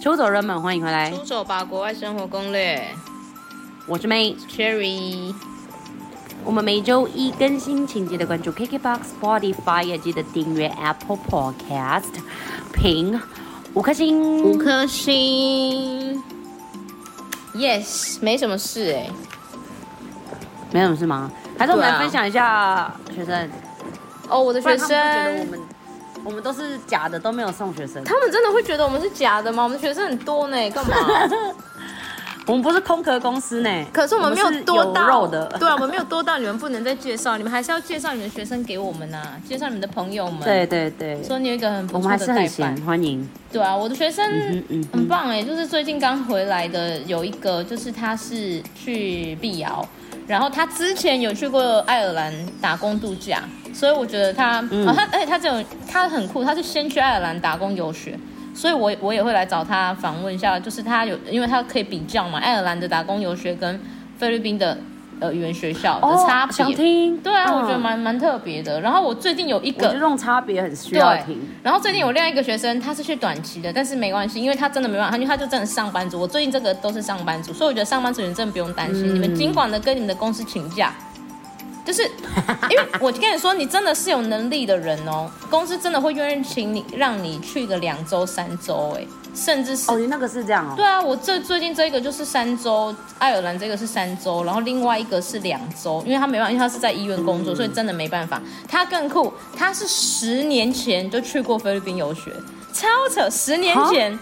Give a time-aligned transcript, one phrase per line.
[0.00, 1.10] 出走人们，欢迎回来！
[1.10, 2.82] 出走吧，国外生活攻略。
[3.86, 5.34] 我是 May Cherry。
[6.42, 12.14] 我们每周一更新，请记得关注 KKBOX、Spotify，也记得订阅 Apple Podcast，
[12.72, 13.20] 评
[13.74, 16.22] 五颗星，五颗星。
[17.54, 19.10] Yes，没什么事哎，
[20.72, 21.30] 没什么事吗？
[21.58, 23.50] 还是我们来分享一下学生？
[24.30, 24.88] 哦，我的学生。
[25.40, 25.60] 我们
[26.42, 28.02] 都是假的，都没有送学生。
[28.04, 29.62] 他们真的会觉得我们是假的吗？
[29.62, 30.96] 我们的学生很多呢，干嘛？
[32.46, 33.86] 我们不是空壳公司呢。
[33.92, 35.46] 可是我们没有多到有肉的。
[35.60, 40.40] 对啊，我们没有多到你们不能再介绍，你们还是要介绍你们的学生给我们啊，介绍你们的朋友们。
[40.40, 41.22] 对对对。
[41.22, 42.26] 说你有一个很不错的代办。
[42.26, 43.28] 我们还是很，欢迎。
[43.52, 44.24] 对啊，我的学生
[44.92, 49.86] 很棒哎，就是最近刚回来的有一个，就是他是去碧瑶，
[50.26, 53.44] 然后他之前有去过爱尔兰打工度假。
[53.72, 58.18] 所以我觉得他，他，而且他这种他很酷，他是先去爱尔兰打工游学，
[58.54, 63.80] 所以我我也会来找他访问一下，就是他有，因为他可以比较嘛，爱尔兰的打工游学跟
[64.18, 64.76] 菲律宾的
[65.20, 68.80] 呃语言学校的差别，哦、想听，对啊，嗯、我觉得蛮蛮特别的。
[68.80, 71.38] 然后我最近有一个，我觉得这种差别很需要听。
[71.62, 76.20] 然后最近有另外一个学生，他是去短期的，但是没关系，因为他真的没办法，因为他就真的上班族。
[76.20, 80.92] 我最近这个都是上班族，所以我觉得上班族你真的不用担心，嗯、你们尽管的跟你们的公司请假。
[81.90, 82.04] 就是，
[82.70, 90.74] 因为我跟你说，你真的是有能力的人哦，公司真的会愿意请你，让你去个两周、三周，哎，甚至是哦，你那个是这样哦。
[90.76, 98.40] 对啊，我这最近这一个就是三周，爱尔兰这个是三周，然后另外一个是两周，因为他没办法，因为他是在医院工作，嗯、所以真的没办法。
[98.68, 102.30] 他更酷，他是十年前就去过菲律宾游学，
[102.72, 104.16] 超扯，十年前。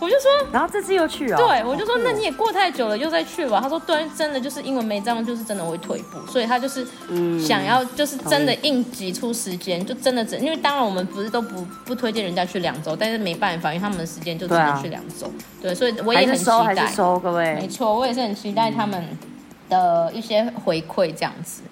[0.00, 1.46] 我就说，然后这次又去啊、哦？
[1.48, 3.60] 对，我就说，那你也过太久了，又再去吧。
[3.60, 6.86] 他说，对，真的就是英文没这样，就是真的会退步，所以他就是
[7.40, 10.40] 想要，就是真的硬挤出时间，就真的整。
[10.40, 15.30] 因为当然我们不是都不不推荐人家去两周，但是没办法，因为他们的时间就只能去两周。
[15.60, 16.62] 对，啊、对，所以我也很期待。
[16.62, 17.54] 还是收各位。
[17.54, 19.04] 没错，我也是很期待他们
[19.68, 21.62] 的一些回馈这样子。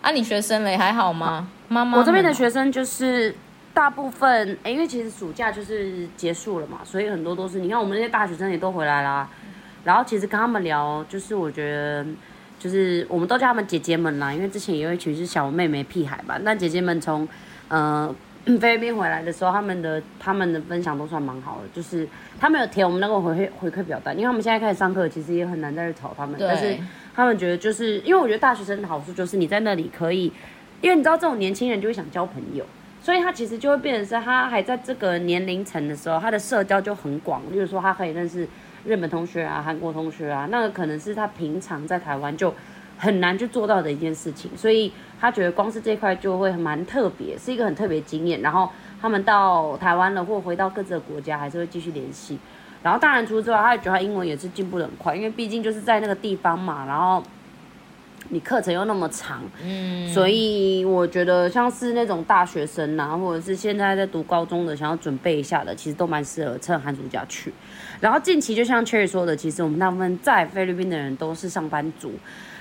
[0.00, 1.48] 啊，你学生嘞还好吗？
[1.68, 3.34] 妈妈，我这边的学生就是。
[3.78, 9.30] 大部分哎、欸，因为其实暑假就是结束了嘛，所以很多都是你看我们那些大学生也都回来啦。
[9.84, 12.04] 然后其实跟他们聊，就是我觉得
[12.58, 16.36] 就是我们都叫他们姐姐们啦，因为之前也有一群是小妹妹屁孩吧。
[16.42, 17.26] 那姐姐们从
[17.68, 18.12] 呃
[18.60, 22.04] 菲律宾回来的时候，他们的他们的分享都算蛮好的，就是
[22.40, 26.34] 他们有填我们那个回馈回馈表单，因为他们现在开始上课，其实也很难再去吵他们。
[26.36, 26.76] 但是
[27.14, 30.32] 他们觉得就是因为我觉得大学生的好处就是你在那里可以，
[30.80, 32.66] 因为你知道这种年轻人就会想交朋友。
[33.00, 37.40] 所以他其实就会变成是，他还在这个年龄层的时候，他的社交就很广。
[37.50, 38.46] 例如说，他可以认识
[38.84, 42.52] 日本同学啊、韩国同学啊，那个可能是他平常在台湾就
[42.98, 44.50] 很难去做到的一件事情。
[44.56, 48.42] 所以他觉得光是这块就会蛮特别，是一个很特别经验。
[48.42, 48.68] 然后
[49.00, 52.38] 他们到台湾了，或回到各自的国家，还是会继续联系。
[52.82, 56.84] 然后当然除此之外，他也觉得他英文也是进步得很快，因为毕竟就是在那个地方嘛。
[56.84, 57.22] 然后。
[58.30, 67.52] 你课程又那么长，嗯，所以我觉得像是那种大学生啊，或者是现在在读高中的，想要准备一下的，其实都蛮适合趁寒暑假去。
[68.00, 72.12] 然后近期就像 Cherry 说的，其实我们大部分在菲律宾的人都是上班族，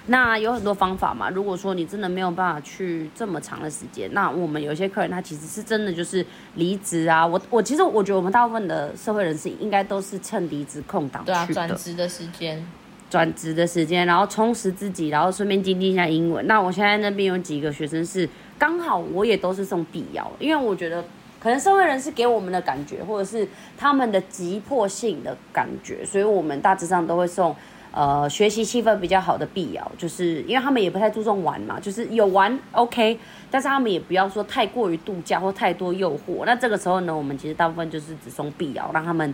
[0.08, 1.30] 那有很多方法嘛。
[1.30, 6.26] 如果说你真的没有办法去这么长的时间，那我们有些客人他其实是真的就是
[6.56, 7.28] 离职啊。
[7.28, 12.66] 我我其实我觉得我们大部分的社会人士应该都是趁离职空档去的，对啊，转职的时间。
[13.10, 16.46] 转职的时间，然后充实自己，然后顺便精进一下英文。
[16.46, 18.28] 那我现在那边有几个学生是
[18.60, 21.04] 刚好，我也都是送必要，因为我觉得
[21.40, 23.48] 可能社会人士给我们的感觉，或者是
[23.78, 27.56] 他们的急迫性的感觉，所以我们大致上都会送
[27.92, 33.18] 呃学习气氛比较好的必要，就是因为他们也不太注重玩嘛，就是有玩 OK，
[33.50, 36.44] 但是他们也不要说太过于度假或太多诱惑。
[36.46, 39.34] 那这个时候呢，我们其实大部分就是只送必要，让他们。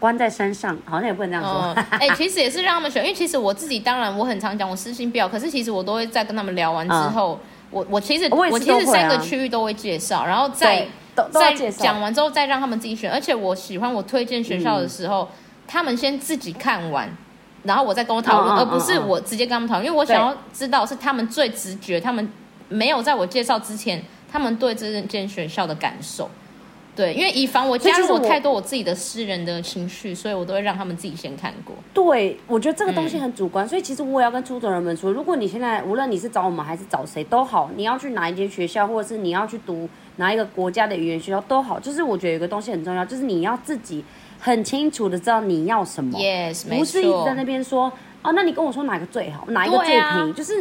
[0.00, 1.72] 关在山上，好像也不能这样说。
[1.90, 10.88] 哎、嗯欸，其实也是让他们选，因为其实我自己当然我很常讲我私心不要，可是其实我都会在跟他们聊完之后，嗯、我我其实我，、啊、我其实三个区域都会介绍，然后再
[11.30, 13.12] 再讲完之后再让他们自己选。
[13.12, 15.28] 而且我喜欢我推荐学校的时候，嗯、
[15.68, 17.08] 他们先自己看完，
[17.64, 22.26] 然后我再跟我讨论，嗯、而不是我直接跟他们讨论，因为我想要知道是他们最直觉，他们
[22.70, 26.30] 没有在我介绍之前，他们对这间学校的感受。
[26.96, 31.74] 对，因为以防我加入我太多我自己的私人的情绪，所以我都会让他们自己先看过。
[31.94, 44.04] 对，我觉得这个东西很主观，嗯、所以其实我也要跟出走人们说，如果你现在无论你是找我们还是找谁都好，你要去哪一间学校，或者是你要去读哪一个国家的语言学校都好，就是我觉得有个东西很重要，就是你要自己
[44.38, 47.90] 很清楚的知道你要什么，yes，不是一直在那边说
[48.22, 50.58] 哦，那你跟我说哪个最好，哪一个最便宜，啊、就是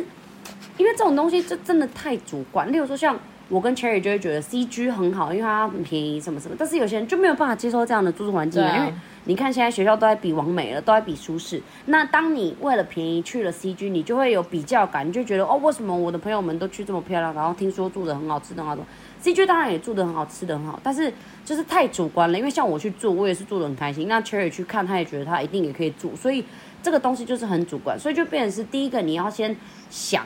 [0.78, 2.72] 因为这种东西就真的太主观。
[2.72, 3.20] 例如说像。
[3.50, 6.56] 我跟 Cherry 就会觉得 CG 很好，因为它很便宜什么什么。
[6.58, 8.94] 但是有些人就没有办法接受这样的住宿环境，啊，因为
[9.26, 11.60] 你看现在学校都在比完美了，都在比舒适。
[11.88, 18.86] 那当你为了便宜去了 CG，你就会有比较感，你就觉得哦，为什么我的朋友们都去这么漂亮，然后听说住的很好，吃的很好
[19.24, 21.12] ，CG 当然也住的很好，吃的很好，但是
[21.44, 22.38] 就是太主观了。
[22.38, 24.08] 因为像我去住，我也是住的很开心。
[24.08, 26.46] 那 Cherry 去看，他也觉得他一定也可以住，所以
[26.84, 29.58] 这个东西就是很主观，所以就变成是第一个你要先
[29.90, 30.24] 想。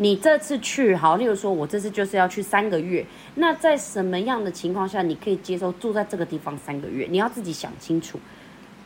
[0.00, 3.04] 你这次去好，例如说，我这次就是要去三个月，
[3.34, 7.08] 那在什么样的情况下你可以接受住在这个地方三个月？
[7.10, 8.16] 你要自己想清楚。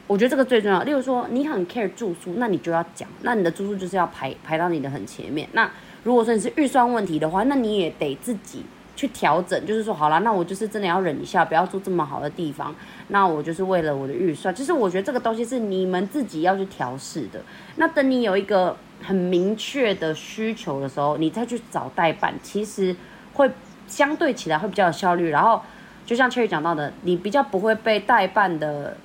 [0.06, 0.82] 我觉得这个最重要。
[0.84, 5.46] 例如说，你很 care 住宿，那你就要讲，那你的住宿就是要排排到你的很前面。
[5.52, 5.70] 那
[6.02, 8.64] 如果说你是预算问题的话，那你也得自己
[8.96, 12.74] 去调整，就是说，好啦，那我就是真的要忍一下，不要住这么好的地方。
[13.08, 17.42] 那我就是为了我的预算，就是我觉得这个东西是你们自己要去调试的。
[17.76, 18.74] 那等你有一个。
[19.02, 22.94] 很明确的需求的时候，你再去找代办，其实
[23.34, 23.50] 会
[23.86, 25.30] 相对起来会比较有效率。
[25.30, 25.60] 然后，
[26.06, 28.96] 就像 Cherry 讲到的，你比较不会被代办的，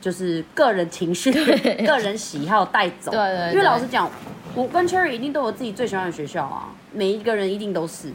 [0.00, 1.32] 就是个人情绪、
[1.86, 3.10] 个人喜好带走。
[3.10, 3.52] 对，对对。
[3.52, 4.10] 因为老实讲，
[4.54, 8.12] 我跟 Cherry 一定都有自己最喜欢的学校啊，每一个人一定都是。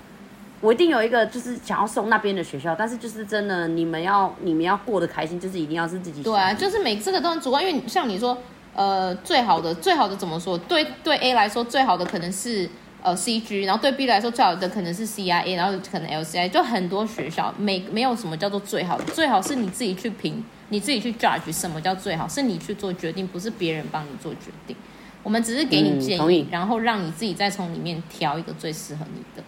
[0.62, 6.24] 我一定有一个就是想要送那边的学校，但是就是真的，你们要你们要过得开心，就是一定要是自己。
[6.24, 8.38] 对啊，就是每这个都很主观，因为像你说。
[8.76, 10.58] 呃，最好的最好的怎么说？
[10.58, 12.70] 对对 A 来说，最好的可能是
[13.02, 24.76] 呃 CG，然后对 B 来说，最好的可能是 CIA，然后可能 LCI，就很多学校没没有什么叫做最好的，最好是你自己去评，你自己去 judge 什么叫最好，是你去做决定，不是别人帮你做决定。
[25.24, 29.44] 我们只是给你建议，嗯、然后让你自己再从里面挑一个最适合你的。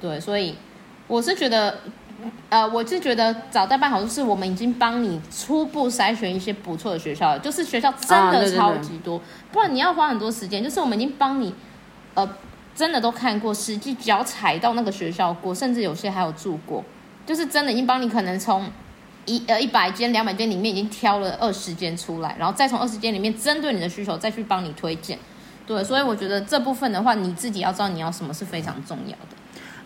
[0.00, 0.56] 对，所以
[1.06, 1.78] 我是觉得。
[2.48, 9.20] 呃，我是觉得找代办好处是我们已经帮你初步筛选一些不错的学校了，就是学校真的超级多，
[9.52, 10.62] 不然你要花很多时间。
[10.62, 11.54] 就是我们已经帮你，
[12.14, 12.28] 呃，
[12.74, 16.84] 真的都看过，实际脚踩到那个学校过，甚至有些还有住过，
[17.24, 18.68] 就是真的已经帮你可能从
[19.24, 25.18] 一呃一百间、两百间里面已经挑了二十间出来，然后再从二十间里面针对你的需求再去帮你推荐。
[25.66, 29.35] 对，所以我觉得这部分的话，你自己要知道你要什么是非常重要的。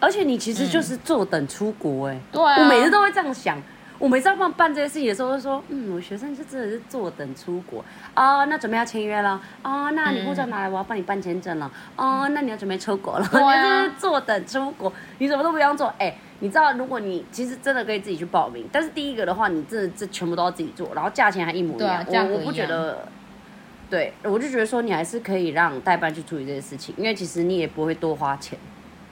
[0.01, 3.63] 而且你其实就是坐等出国哎、欸，对啊，我每次都会这样想。
[3.99, 8.47] 我每次要帮办这些事情的时候，都说，嗯，我学生就真的是坐等出国啊。
[8.47, 9.91] 那准备要签约了啊？
[9.91, 12.27] 那你护照拿来，我要帮你办签证了啊？
[12.29, 13.29] 那你要准备出国了？
[13.31, 15.89] 对啊，就是坐等出国，你什么都不用做。
[15.99, 22.27] 哎、欸，你知道，如果你其实真的可以自己去报名，但是第一个的话，你这这全部都要自己做，然后价钱还一模一样。
[22.31, 23.07] 我我不觉得，
[23.91, 28.59] 对，我就觉得说你还是可以让代办去处理这些事情，因为其实你也不会多花钱。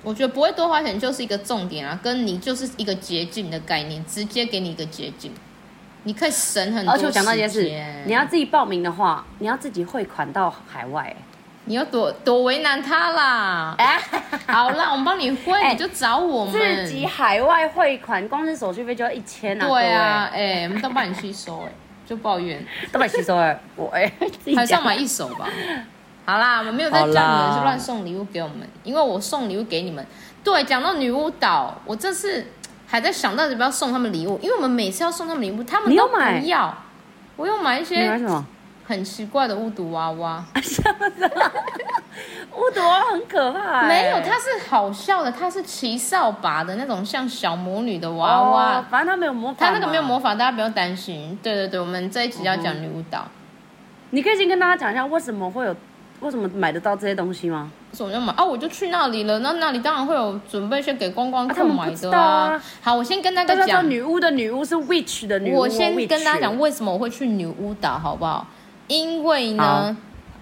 [0.08, 5.31] 我觉得不会多花钱就是一个重点啊，跟你就是一个捷径的概念，直接给你一个捷径，
[6.05, 6.94] 你可以省很多。
[6.94, 7.70] 而且我讲到一件事，
[8.06, 11.14] 你要自己报名的话，你要自己汇款到海外，
[11.66, 13.75] 你要多多为难他啦。
[13.76, 14.00] 哎，
[14.49, 16.87] 好啦，我们帮你汇，欸，你就找我们。
[16.87, 19.69] 自己海外汇款，光是手续费就要一千啊。
[19.69, 21.72] 对啊，哎，欸，我们都帮你吸收，哎，
[22.06, 24.10] 就抱怨都帮你吸收哎，我哎，
[24.56, 25.46] 还是要买一手吧。
[26.28, 30.06] 好啦，我没有在叫你们是乱送礼物给我们，因为我送礼物给你们。
[30.44, 32.46] 对，讲到女巫岛，我这次
[32.86, 36.76] 还在想到底要不要送他们礼物，因为我们每次要送他们礼物，他们都不要。
[37.36, 38.20] 我又买一些
[38.86, 40.44] 很奇怪的巫毒娃娃。
[40.60, 41.26] 什么的？
[42.54, 43.84] 巫毒娃娃很可怕。
[43.84, 48.81] 没有，它是好笑的，它是骑扫把的那种像小魔女的娃娃。
[48.81, 49.64] 哦，反正它没有魔法。
[49.64, 51.38] 它那个没有魔法，大家不用担心。
[51.42, 53.26] 对对对，我们这一集要讲女巫岛。
[54.10, 55.74] 你可以先跟大家讲一下为什么会有。
[56.20, 57.70] 为什么买得到这些东西吗？
[57.93, 58.44] 什么要买啊？
[58.44, 62.53] 我就去那里了，那那里当然会有准备一些给观光客买的啊。
[62.53, 65.58] 啊好，我先跟大家讲，女巫的女巫是 witch 的女巫。
[65.58, 68.46] 我先跟大家讲为什么我会去女巫岛，好不好？
[68.89, 69.96] 因为呢，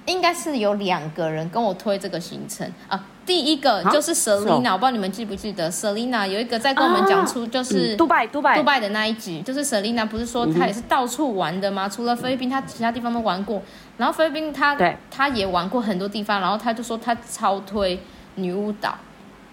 [0.06, 3.04] 应该是有两个人跟我推这个行程啊。
[3.26, 11.88] 第一个就是 Selina，我不知道你们记不记得 Selina 有一个在跟我们讲出就是杜拜杜拜杜拜的那一集，就是 Selina 不是说她也是到处玩的吗？
[11.88, 13.60] 除了菲律宾，她其他地方都玩过。
[13.96, 14.76] 然后菲律宾他
[15.10, 17.98] 他也玩过很多地方，然后他就说他超推
[18.34, 18.96] 女巫岛。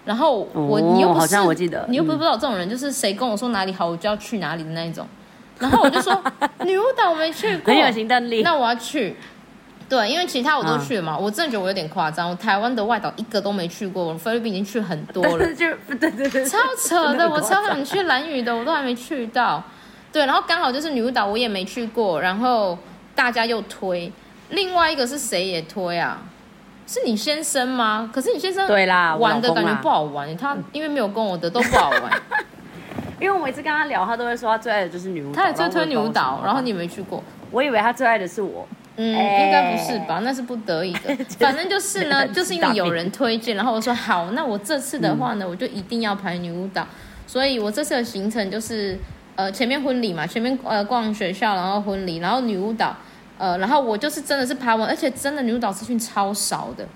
[0.04, 5.06] 然后我你又不是好像我记得，你又不是不知道这种人，就是谁跟我说哪里好，我就要去哪里的那一种。
[5.58, 6.22] 然后我就说
[6.64, 9.16] 女巫岛我没去过，很有行动力，那我要去。
[9.88, 12.28] 对，因为其他我都去了嘛，我真的觉得我有点夸张。
[12.28, 15.66] 我台湾的外岛一个都没去过，我菲律宾已经去很多了，就
[15.98, 17.28] 对对对，超扯的。
[17.28, 19.62] 我超想去兰屿的，我都还没去到。
[20.12, 22.76] 对，然后刚好就是女巫岛，我也没去过，然后
[23.14, 24.12] 大家又推。
[24.54, 26.22] 另外一个是谁也推啊？
[26.86, 28.10] 是你先生吗？
[28.12, 32.22] 可是你先生对啦，玩的感觉不好玩，他因为没有跟我的都不好玩。
[33.20, 38.66] 因为我每次跟他聊，他都会说他最爱的就是女巫岛，他也最推女巫岛，然后你没去过，我以为他最爱的是我。
[38.96, 40.20] 嗯，应该不是吧？
[40.22, 41.16] 那是不得已的。
[41.40, 46.86] 反正就是呢，就是因为有人推荐，然后我说好，那我这次的话呢，我就一定要排女巫岛。
[47.26, 48.96] 所以我这次的行程就是，
[49.34, 52.94] 呃，前面婚礼嘛，前面呃逛学校，然后婚礼，然后女巫岛，
[53.44, 56.86] 呃，然后我就是真的是爬完，而且真的女巫岛资讯超少的，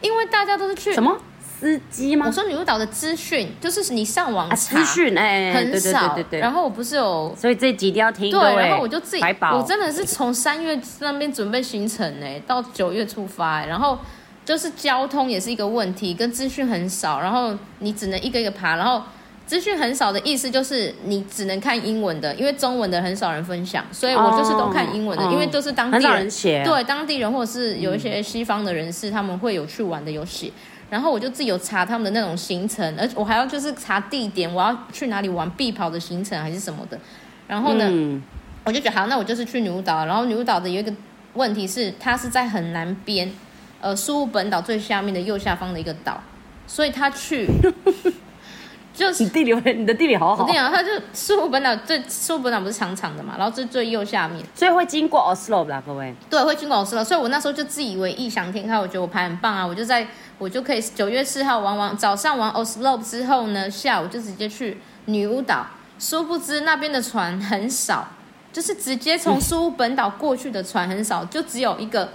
[0.00, 1.18] 因为大家都是去什么？
[1.60, 2.24] 司机吗？
[2.26, 6.14] 我说女巫岛的资讯就是你上网查，资讯哎，很少。
[6.14, 6.40] 对对对对。
[6.40, 8.30] 然后我不是有，所以这集一定要听。
[8.30, 9.22] 对，然后我就自己，
[9.52, 13.98] 我真的是从三月那边准备行程哎，到九月出发哎，然后
[14.44, 19.02] 就是交通也是一个问题，跟资讯很少，然后你只能一个一个爬，然后
[19.48, 30.52] 资讯很少的意思就是你只能看英文的，因为中文的很少人分享，所以我就是都看英文的，因为都是当地人写，对当地人或者是有一些西方的人士，他们会有去玩的游戏。
[30.90, 37.00] 然后我就自己有查他们的那种行程，而且我还要就是查地点，我要去哪里玩必跑的行程还是什么的。
[37.46, 38.22] 然后呢，嗯、
[38.64, 40.04] 我就觉得好，那我就是去女巫岛。
[40.04, 40.92] 然后女巫岛的有一个
[41.32, 43.32] 问题是，它是在很南边，
[43.80, 46.22] 呃，苏务本岛最下面的右下方的一个岛，
[46.66, 47.48] 所以他去。
[48.98, 50.42] 就是你地理，你的地理好好。
[50.42, 56.12] 我跟你讲，它就苏武本岛最苏武本岛不是长长的嘛，然后最最右下面，所以会经过 Oslo 啦，各位。
[56.28, 60.04] 对，会经过 Oslo，所以我那时候就自以为异想天开，我觉得我排很棒啊，我就在
[60.38, 65.64] 我就可以九月四号玩完早上玩 Oslo 之后呢，下午就直接去女巫岛。
[66.00, 68.08] 殊不知那边的船很少，
[68.52, 72.08] 就是直接从苏武本岛过去的船很少，就只有一个。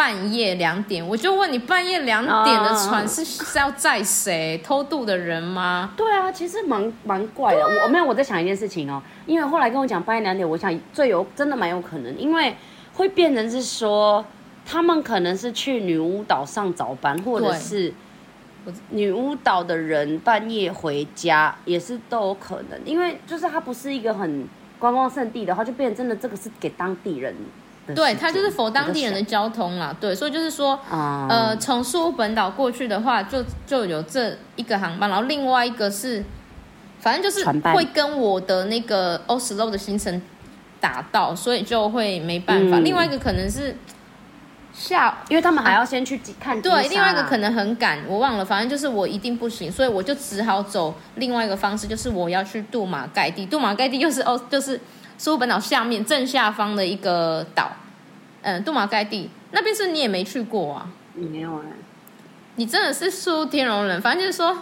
[0.00, 4.58] 半夜两点，我就问你，半夜两点的船是是要载谁？
[4.64, 5.92] 偷渡的人吗？
[5.94, 7.62] 对啊，其实蛮蛮怪的。
[7.62, 12.56] 啊、我没有我在想一件事情哦，因为后来跟我讲半夜两点，我想最有真的蛮有可能，因为
[12.94, 14.24] 会变成是说
[14.64, 17.92] 他们可能是去女巫岛上早班，或者是
[18.88, 22.80] 女巫岛的人半夜回家，也是都有可能。
[22.86, 27.34] 因为就是它不是一个很观光胜地的话，就变成真的这个是给当地人。
[27.94, 29.94] 对，它就是否当地人的交通啦。
[30.00, 36.24] 对，所以就是说，嗯、呃，从苏武本岛过去的话，就就有这一个航班，然后另外一个是，
[37.00, 40.20] 反正就是会跟我的那个 Oslo 的行程
[40.80, 42.78] 打到，所以就会没办法。
[42.78, 43.76] 嗯、另外一个可能是
[44.72, 46.60] 下，因为他们还要先去看、啊。
[46.60, 53.46] 对，另外一个可能很赶，我忘了，反正就是我一定不行，所以我就只好走另外一个方式，就是我要去杜马盖地。
[53.46, 54.80] 杜马盖地又是哦，就是。
[55.20, 57.70] 苏本岛下面正下方的一个岛，
[58.40, 60.88] 嗯，杜马盖地那边是你也没去过啊？
[61.12, 61.62] 你没有啊？
[62.54, 64.00] 你真的是苏天龙人。
[64.00, 64.56] 反正就是说，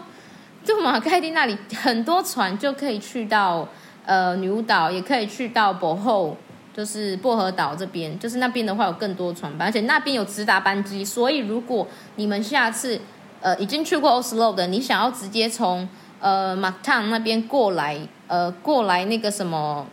[0.66, 3.68] 杜马盖地那里很多船就可以去到
[4.04, 6.36] 呃女巫岛，也可以去到博后，
[6.74, 8.18] 就是薄荷岛这边。
[8.18, 11.04] 就是那边的话有更多船班，而且那边有直达班机。
[11.04, 11.86] 所以如果
[12.16, 13.00] 你们下次
[13.40, 15.88] 呃已经去过 Oslo 的，你想要直接从
[16.18, 17.96] 呃马汤那边过来，
[18.26, 19.86] 呃过来那个什么？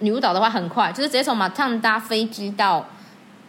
[0.00, 2.86] 女巫岛的话很快，就是直接从马烫搭飞机到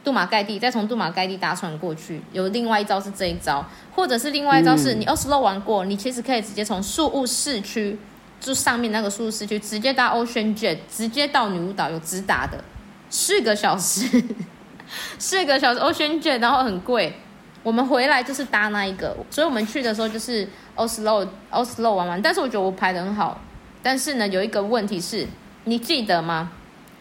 [0.03, 2.22] 杜马盖地，再从杜马盖地搭船过去。
[2.32, 3.63] 有另外一招是这一招，
[3.96, 8.00] 或者是另外一招是你 Oslo 玩过，你其实可以直接从宿务市区，
[8.39, 12.63] 就上面那个宿务市区，直接搭 Ocean Jet，直接到女巫岛有直达的，
[13.10, 14.24] 四个小时，
[15.20, 17.13] 四个小时 Ocean Jet，然后很贵。
[17.62, 22.22] 我们回来就是搭那一个，所以我们去的时候就是 Oslo Oslo 玩玩。
[22.22, 23.39] 但是我觉得我排的很好，
[23.84, 25.27] 但是呢有一个问题是。
[25.69, 26.49] 你记得吗？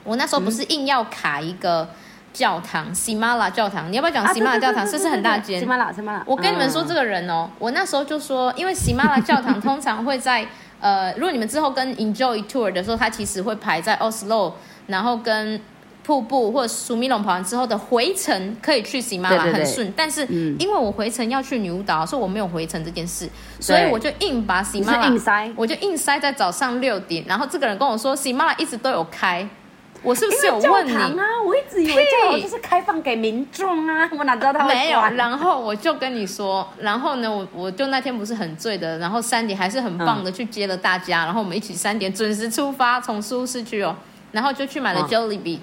[0.04, 1.88] 我那时候不是硬要卡一个
[2.32, 3.90] 教堂，喜马拉教堂。
[3.90, 4.86] 你要不要讲喜马拉教堂？
[4.86, 5.58] 是不是很大间？
[5.58, 6.22] 喜马拉，喜马拉。
[6.26, 10.46] 我跟你们说这个人哦，我那时候就说，因为喜马拉教堂通常会在
[10.80, 14.52] 呃，如果你们之后跟 Enjoy Tour 的时候，它其实会排在 Oslo，
[14.86, 15.60] 然后跟。
[16.08, 20.24] 瀑布或者苏米龙跑完之后的回程可以去喜马拉很顺，但是
[20.58, 23.28] 因为我回程要去女巫岛，所以我没有回程这件事，
[23.60, 27.22] 所以我就硬把喜马拉，我就硬塞在早上六点。
[27.28, 29.46] 然后这个人跟我说喜马拉一直都有开，
[30.02, 31.12] 我是不是有问你啊？
[31.46, 34.98] 我一直以为教堂就是开放给民众啊，我哪知道他没有。
[35.14, 43.94] 然后我就跟你说，然后呢，我我就那天不是很醉的，然后三点还是很棒的去接了大家，然后我们一起三点准时出发，从苏市区哦，
[44.32, 45.58] 然后就去买了 Jollibee。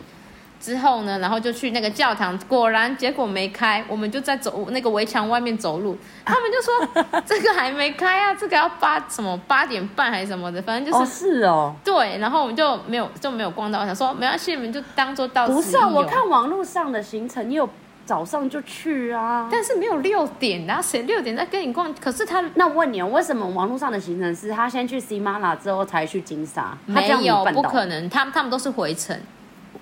[0.60, 15.54] 之后呢，然后就去那个教堂，果然结果没开，我们就在走那个围墙外面走路，他们就说 这个还没开啊，这个要八什么八点半还是什么的，反正就是哦是哦，对，然后我们就没有就没有逛到，我想说没关系，你们就当做到此。
[15.54, 17.70] 不是啊，我看网络上的行程，你有
[18.06, 21.94] 早上就去啊，但是没有六点，然后谁六点再跟你逛？
[21.96, 26.78] 可是他那问你，为什么网络上的行程是他先去喜马拉之后才去金沙？
[26.86, 29.20] 没有，不可能，他们他们都是回程。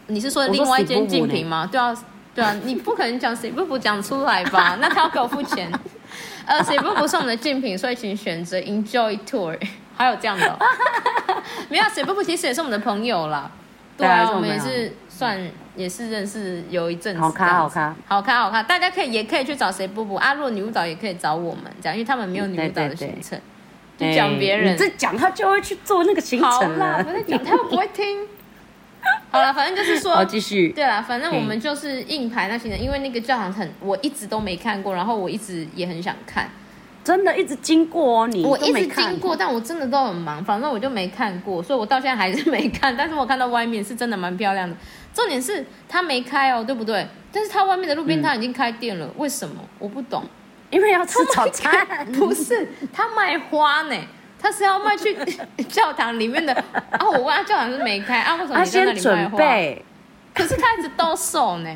[0.08, 1.68] 你是说另外一间竞品吗？
[1.72, 1.96] 对啊，
[2.36, 4.78] 对啊，你不可能讲谁不不讲出来吧？
[4.82, 5.72] 那他要给我付钱。
[6.46, 9.58] 呃，谁不不是我们的竞品，所以请选择 Enjoy Tour。
[9.96, 10.58] 还有这样的、哦，
[11.70, 13.50] 没有谁不不其实也是我们的朋友啦。
[13.96, 15.40] 对啊，我们也是算
[15.76, 17.22] 也是认识有一阵子。
[17.22, 23.40] 好看好看好咖好咖，大家可以也可以去找谁布布啊，如果女舞蹈也可以找我们，这样，因为他们没有女舞蹈的行程，
[23.96, 24.74] 就讲别人。
[24.74, 26.94] 你这讲他就会去做那个行程了。
[26.94, 28.28] 好啦，我在讲他又不会听。
[29.32, 30.70] 好了，反正就是说，好继续。
[30.70, 36.50] 对啦，反正我们就是硬排那行程，因为那个教堂很，我一直都没看过，然后我一直也很想看。
[37.04, 42.96] 真的一直经过你，我一直经过，但我真的都很忙，反正我就没看过，所以我到现在还是没看。
[42.96, 44.76] 但是我看到外面是真的蛮漂亮的，
[45.14, 47.06] 重点是它没开哦，对不对？
[47.32, 49.56] 但是它外面的路边摊已经开店了，嗯、为什么？
[49.80, 50.24] 我不懂。
[50.70, 51.86] 因为要吃早餐，
[52.18, 53.96] 不是他卖花呢，
[54.44, 55.16] 他是要卖去
[55.70, 56.54] 教堂里面的。
[56.92, 59.38] 啊，我问他教堂是没开啊，为什么你在那里卖花？
[60.36, 61.70] 可是他一直都售呢。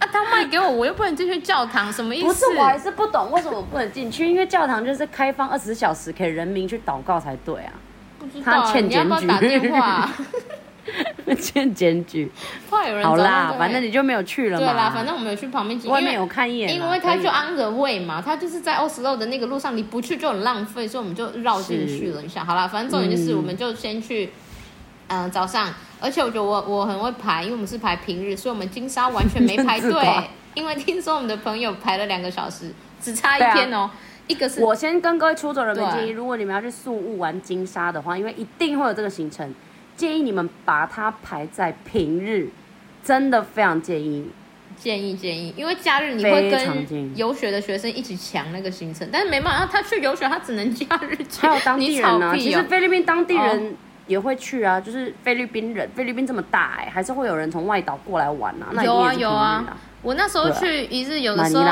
[0.00, 2.26] 啊，他卖给我，我又不能进去教堂，什么意思？
[2.26, 7.72] 不是，我还是不懂为什么我不能进去，因为教堂就是开放二十四小时给人民去祷告才对啊。
[8.18, 10.10] 不知道你要不要打电话？
[11.40, 12.30] 欠检举。
[12.70, 14.66] 怕有人好啦，反正你就没有去了嘛。
[14.66, 16.74] 对啦，反正我没有去旁边，外面有看一眼。
[16.74, 22.44] 因为他就 on the way 嘛，他就是在 Oslo 的那个路上，你不去就很浪费，所以我们就绕进去了一下。
[22.44, 24.30] 好啦，反正重点就是，我们就先去，
[25.08, 25.72] 嗯、呃，早上。
[26.00, 29.92] 而且我觉得我我很会排，因为我们是排平日，所以我们金沙完全没排队。
[30.54, 33.78] 因为听说我们的朋友排了两个小时，只差一天哦。
[33.78, 33.90] 啊、
[34.26, 39.52] 一个是我先跟各位出走人们建议，如果你们要去宿务玩金沙的话，因为一定会有这个行程，
[39.96, 42.48] 建议你们把它排在平日，
[43.02, 44.28] 真的非常建议。
[44.76, 51.46] 建议建议，因为假日你会跟游学的学生一起抢那个行程，但是没办法，他去游学他只能假日去。
[51.46, 53.68] 还有当地人呢、其实菲律宾当地人。
[53.68, 53.72] 哦
[54.06, 58.68] 也会去啊，就是菲律宾人，菲律宾这么大哎、欸，还是会有人从外岛过来玩啊。
[58.72, 59.64] 那有啊有啊，
[60.02, 61.64] 我那时候去一日游的时候，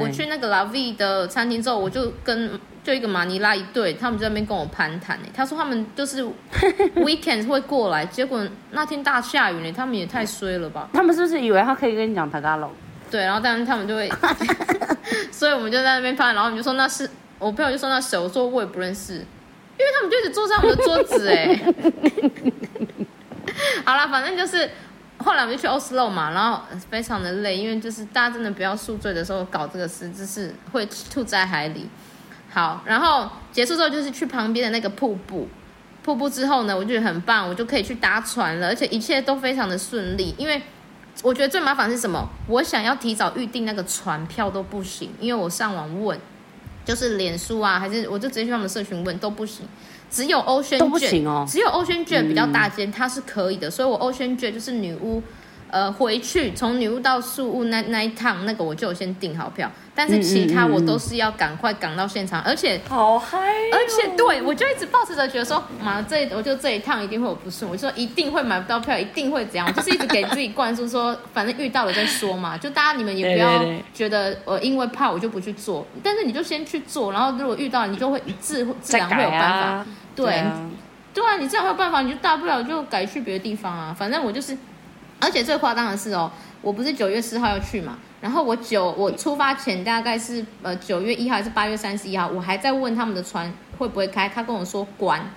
[0.00, 6.22] 我去那个 La V 的餐厅之后，我就跟就一个马尼拉一对，他们在那边跟我攀谈哎，他说他们就是
[6.94, 10.88] weekend 会过来，结果那天大下雨呢，他们也太衰了吧？
[10.94, 12.70] 他们是不是以为他可以跟你讲 Tagalog？
[13.10, 14.08] 对，然后但是他们就会，
[15.32, 19.14] 所以我们就在那边攀，然后我们就说那是我朋友就说那谁，我说我也不认识。
[19.14, 21.60] 因为他们就一直坐在我的桌子哎，
[23.84, 24.70] 好了，反正就是
[25.18, 31.88] 后来我们就去 Oslo 嘛，然后非常的累，因为就是大家真的不要宿醉的时候搞这个事，就是会吐在海里。
[32.56, 35.46] 好，然后结束之后就是去旁边的那个瀑布，
[36.02, 40.34] 瀑布之后呢，我觉得很棒，我就可以去搭船了，而且一切都非常的顺利。
[40.38, 40.62] 因为
[41.22, 42.26] 我觉得最麻烦是什么？
[42.48, 46.18] 我想要提早预定那个船票都不行，因为我上网问。
[46.86, 49.66] 就是脸书啊，还是我就直接去他们社群问都不行，
[50.08, 55.20] 只有 Ocean Jet 都不行哦，只有 Ocean Jet 比较大间，它是可以的，所以我 Ocean Jet 就是女巫。
[55.68, 63.38] 呃，回去从女巫到宿雾那那一趟，那个我就先订好票，但是其他我都是要赶快赶到现场，而且好嗨，
[63.72, 80.70] 而且对我就一直抱持着觉得说，妈，这我就这一趟一定会有不顺，我就说一定会买不到票，一定会怎样，就是一直给自己灌输说，反正遇到了再说嘛，就大家你们也不要觉得呃因为怕我就不去做，但是你就先去做，然后如果遇到了你就会自自然会有办法，啊、对，对啊，
[81.12, 84.56] 对啊，你这样会有办法，你就大不了就改去别的地方啊，反正我就是。
[85.18, 95.30] 而且最夸张的是哦，我不是九月四号要去嘛，然后我九我出发前大概是呃九月一号还是八月三十一号，我还在问他们的船会不会开，他跟我说关。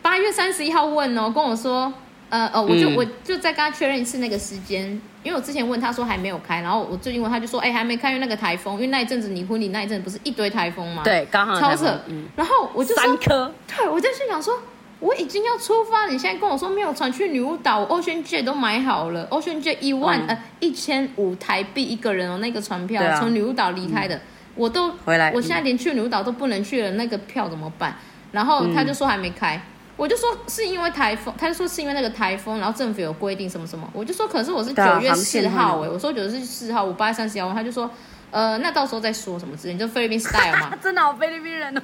[0.00, 1.92] 八月三十一号问哦，跟我说
[2.30, 4.88] 呃呃，我就我就再跟他确认一次那个时间，
[5.22, 11.02] 因为我之前问他说还没有开，然后我最近问他就说哎还没开，因为那个台风，因为那一阵子你婚礼那一阵不是一堆台风吗？
[11.04, 12.00] 对，刚好超扯。
[12.08, 14.58] 嗯、然后我就说三颗，对，我在心想说。
[15.02, 24.20] 我已经要出发，你现在跟我说没有船去女巫岛，Ocean Jet 都买好了，Ocean Jet 一万、嗯、呃一千五台币一个人哦，那个船票从、啊、女巫岛离开的，嗯、
[24.54, 27.96] 我都回来，我现在连去女巫岛都不能去了，那个票怎么办？
[28.30, 29.62] 然后他就说还没开，嗯、
[29.96, 37.90] 我就说是因为台风，他就说是因为那个台风，然后政府有规定什么什么，我就说可是我是九月四号哎，我说九月四号，五八月三十一号，他就说
[38.30, 41.82] 呃那到时候再说什么之类，就菲律宾 style 嘛， 真的好菲律宾人哦。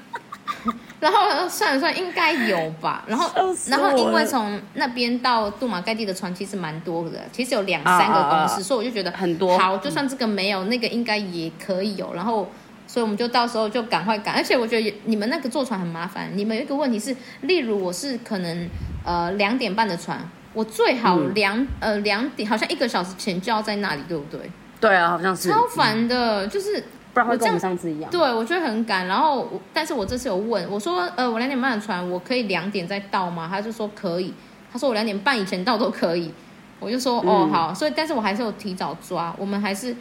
[1.00, 3.04] 然后算了算，应该有吧。
[3.06, 3.30] 然后，
[3.68, 9.56] 然后因为从那边到杜马盖蒂的船其实蛮多的，其实有两三个公司，所以我就觉得很多。
[9.58, 12.12] 好，就算这个没有，那个应该也可以有。
[12.14, 12.50] 然后，
[12.86, 14.34] 所以我们就到时候就赶快赶。
[14.34, 16.30] 而且我觉得你们那个坐船很麻烦。
[16.34, 18.68] 你们有一个问题是，例如我是可能
[19.04, 20.18] 呃两点半的船，
[20.52, 24.50] 我最好两呃两点，好像一个小时前就要在那里，对不对？
[24.80, 25.48] 对啊，好像是。
[25.48, 26.82] 超烦的，就是。
[27.18, 28.08] 不然会跟我们上次一样。
[28.12, 29.08] 对，我觉得很赶。
[29.08, 33.48] 然后，但是我这次有问我说，呃，我两点半的船，我可以两点再到吗？
[33.50, 34.32] 他就说可以。
[34.72, 36.32] 他说我两点半以前到都可以。
[36.78, 37.74] 我就说哦好。
[37.74, 39.34] 所以，但是我还是有提早抓。
[39.36, 39.96] 我们还是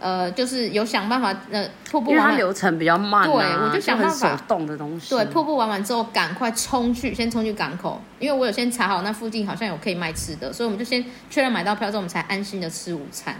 [0.00, 5.10] 呃，就是有想办法，呃，瀑布玩完，因为它流程比较慢，啊，对，我就想办法手动的东西。
[5.10, 13.36] 对，瀑布玩完之后，赶快冲去，先冲去港口，因为我有先查好那附近好像有可以卖吃的，所以我们就先确认买到票之后，我们才安心的吃午餐。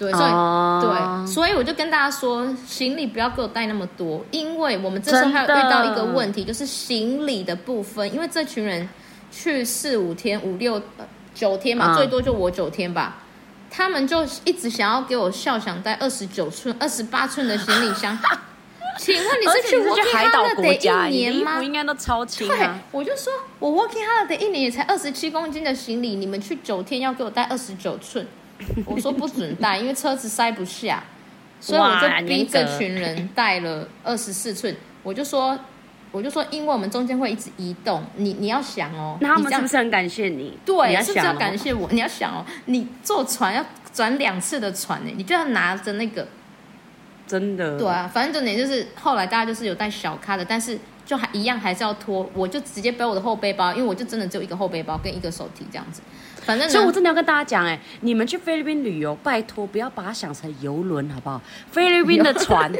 [0.00, 8.88] 对，所以、uh、对，所以我就跟大家说，行李不要给我带那么多，因为我们这时候还有遇到一个问题，就是行李的部分，因为这群人
[9.30, 10.80] 去四五天、五六
[11.34, 13.18] 九天嘛，uh、最多就我九天吧。
[13.70, 18.18] 他们就一直想要给我笑想带二十九寸、二十八寸的行李箱。
[18.98, 21.62] 请问你是去 working holiday 一年吗？
[21.62, 22.78] 应该都超轻啊！
[22.90, 28.26] 我就说我 working holiday 一年也才二十七公斤的行李，你们去九天要给我带二十九寸，
[28.86, 31.02] 我说不准带，因为车子塞不下，
[31.60, 34.74] 所以我就逼这群人带了二十四寸。
[35.02, 35.58] 我就说，
[36.12, 40.58] 我就说，因为我们中间会一直移动，你你要想哦，那他们是不是很感谢你？
[40.64, 41.88] 对，你要是不是要感谢我？
[41.90, 46.28] 你要想哦，你坐船要转两次的船呢，你就要拿着那个，
[47.26, 47.78] 真的。
[47.78, 56.02] 对啊，反正重点就是后来大家就是有带小咖的，但是就还一样还是要拖，我就直接背我的后背包，因为我就真的只有一个后背包跟一个手提这样子。
[56.44, 61.40] 反正，所以我真的要跟大家讲，哎，你们去菲律宾旅游，拜托不要把它想成游轮，好不好？
[61.70, 62.72] 菲律宾的船。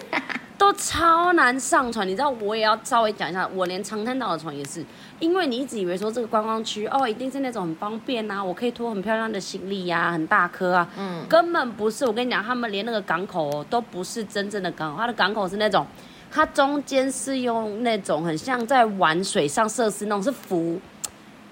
[0.61, 4.85] 都超难上船，你知道，我也要稍微讲一下，我连长滩岛的船也是，
[5.19, 12.05] 因为你一直以为说这个观光区哦，一定是那种很方便呐、啊，我可以拖很漂亮的行李呀、啊，很大颗啊，嗯，根本不是。
[12.05, 15.87] 我跟你讲，他们连那个港口哦，都不是真正的港口，它的港口是那种，
[16.31, 20.79] 它中间是用那种很像在玩水上设施那种，是浮，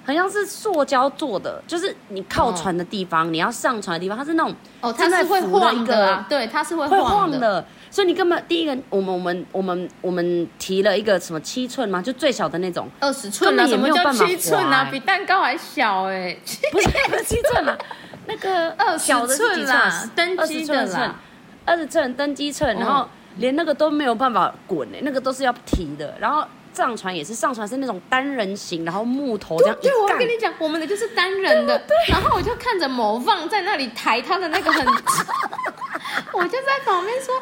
[0.08, 7.62] 很像是塑胶做的，就是你靠船的地方，哦、你要上船的地方，它是那种哦，它是会晃的、啊，对，它是会晃的。
[7.90, 12.00] 所以你根本第一个，我们我们我们我们提了一个什么七寸吗？
[12.00, 14.88] 就最小的那种，二十寸啊，什么叫七寸啊？
[14.90, 16.40] 比蛋糕还小哎、欸！
[16.72, 17.76] 不是七寸啊，
[18.24, 21.16] 那个二十寸啦，登机的啦，
[21.66, 26.14] 二十寸登机寸，然后连那个都没有办法滚哎、欸，那个都是要提的。
[26.18, 26.42] 然后
[26.78, 29.82] 上船也是上船是那种单人型，然后木头这样一。
[29.82, 31.76] 对，我跟你讲，我们的就是单人的。
[31.80, 31.96] 对。
[32.08, 34.86] 然后我就看着某放在那里抬他的那个很，
[36.32, 37.34] 我就在旁边说。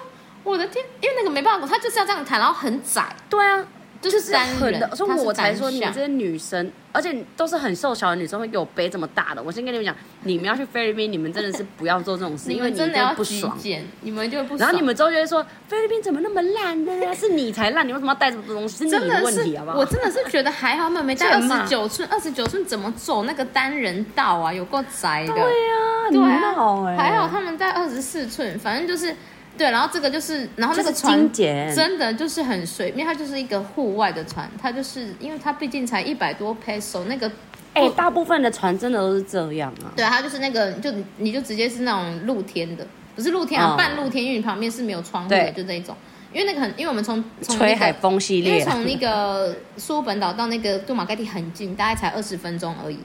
[0.43, 3.05] 我的天，因为那个没办法，他就是要这样抬，然后很窄。
[3.29, 3.67] 对啊，
[4.01, 9.43] 就是单人的，所以我才说你们这些女生，而且都是很瘦小的女生会给我背这么大的。
[9.43, 13.59] 我先跟你们讲，你们要去菲律宾，你们真的是不要做这种事， 因为你真的不爽。
[14.01, 14.59] 你们就不爽。
[14.59, 17.15] 然后你们之后就会说菲律宾怎么那么烂呢？
[17.15, 18.89] 是你才烂，你为什么要带这么多东西？
[18.89, 19.79] 是你的问题好不好？
[19.79, 24.53] 我真的是觉得还好，他们没带二十九寸，二十九寸怎么走那个单人道啊？
[24.53, 25.33] 有够窄的。
[25.33, 29.15] 对啊，对啊，还好他们带二十四寸，反正就是。
[29.57, 37.31] 对，然后这个就是，然后那个船真的就是很水，因为它就是一个户外的船，它就是因为它毕竟才一百多 peso 那个，
[37.75, 39.93] 哎，大部分的船真的都是这样啊。
[39.97, 45.97] 对，它就是那个，就你就直接是那种露天的，不是露天啊，半露天，因为你旁边是没有窗户的，就这种。
[46.33, 52.99] 因为那个很，因为我们从从吹海风系列，因为从那个苏本岛到那个杜马盖蒂很近，大概才二十分钟而已。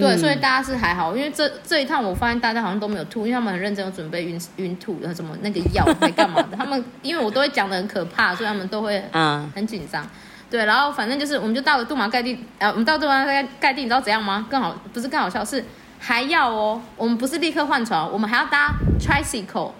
[0.00, 6.56] 对，所以大家是还好，因为这这一趟我发现大家好像都没有吐，因为他们很认真，有准备晕晕吐的什么那个药还干嘛的。
[6.58, 10.04] 他们因为我都会讲的很可怕，所以他们都会嗯很紧张。
[10.50, 14.46] 对，然后反正就是我们就到了杜马盖地，呃，我们到杜马盖盖蒂，你知道怎样吗？
[14.50, 15.64] 更好不是更好笑是
[15.98, 19.72] 还要哦，我们不是立刻换船，我们还要搭 tricycle，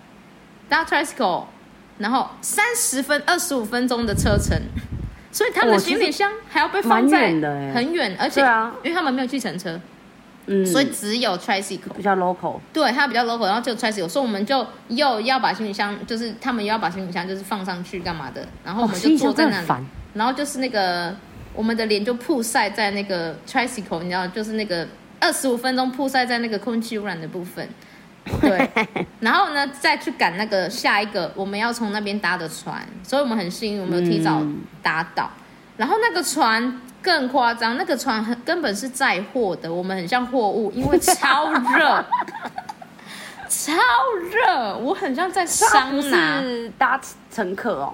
[0.68, 1.44] 搭 tricycle，
[1.98, 4.56] 然后三十分二十五分钟的车程，
[5.30, 7.28] 所以他们的行李箱还要被放在
[7.72, 8.40] 很远，而且
[8.82, 9.80] 因为他们没有计程车。
[10.46, 21.16] 嗯，所以只有 tricycle 比较 local，对，它比较 local，然后就 tricycle，所以我们就又要把行李箱，就是他们又要把行李箱就是放上去干嘛的，然后我们就坐在那里，然后就是那个
[21.54, 24.86] 我们的脸就曝晒在那个 tricycle，你知道，就是那个
[25.18, 27.66] 二十五分钟曝晒在那个空气污染的部分，
[28.42, 28.70] 对，
[29.20, 34.42] 然后呢再去赶那个下一个我们要从那边搭的船，所以我们很幸运，我们有提早
[34.82, 35.40] 搭到，嗯、
[35.78, 36.80] 然后那个船。
[37.04, 42.04] 更夸张，那个船很根本是载货的，我们很像货物，因为超热，
[43.46, 43.74] 超
[44.32, 46.40] 热，我很像在桑拿。
[46.40, 46.98] 是搭
[47.30, 47.92] 乘客哦，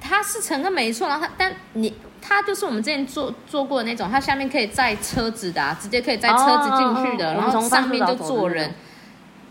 [0.00, 8.72] 他是乘客没错，然后他但你他就是我们之前坐坐过的那种，他下面可以载车子的、啊，直接可以载车子进去的，哦、然后上面就坐人，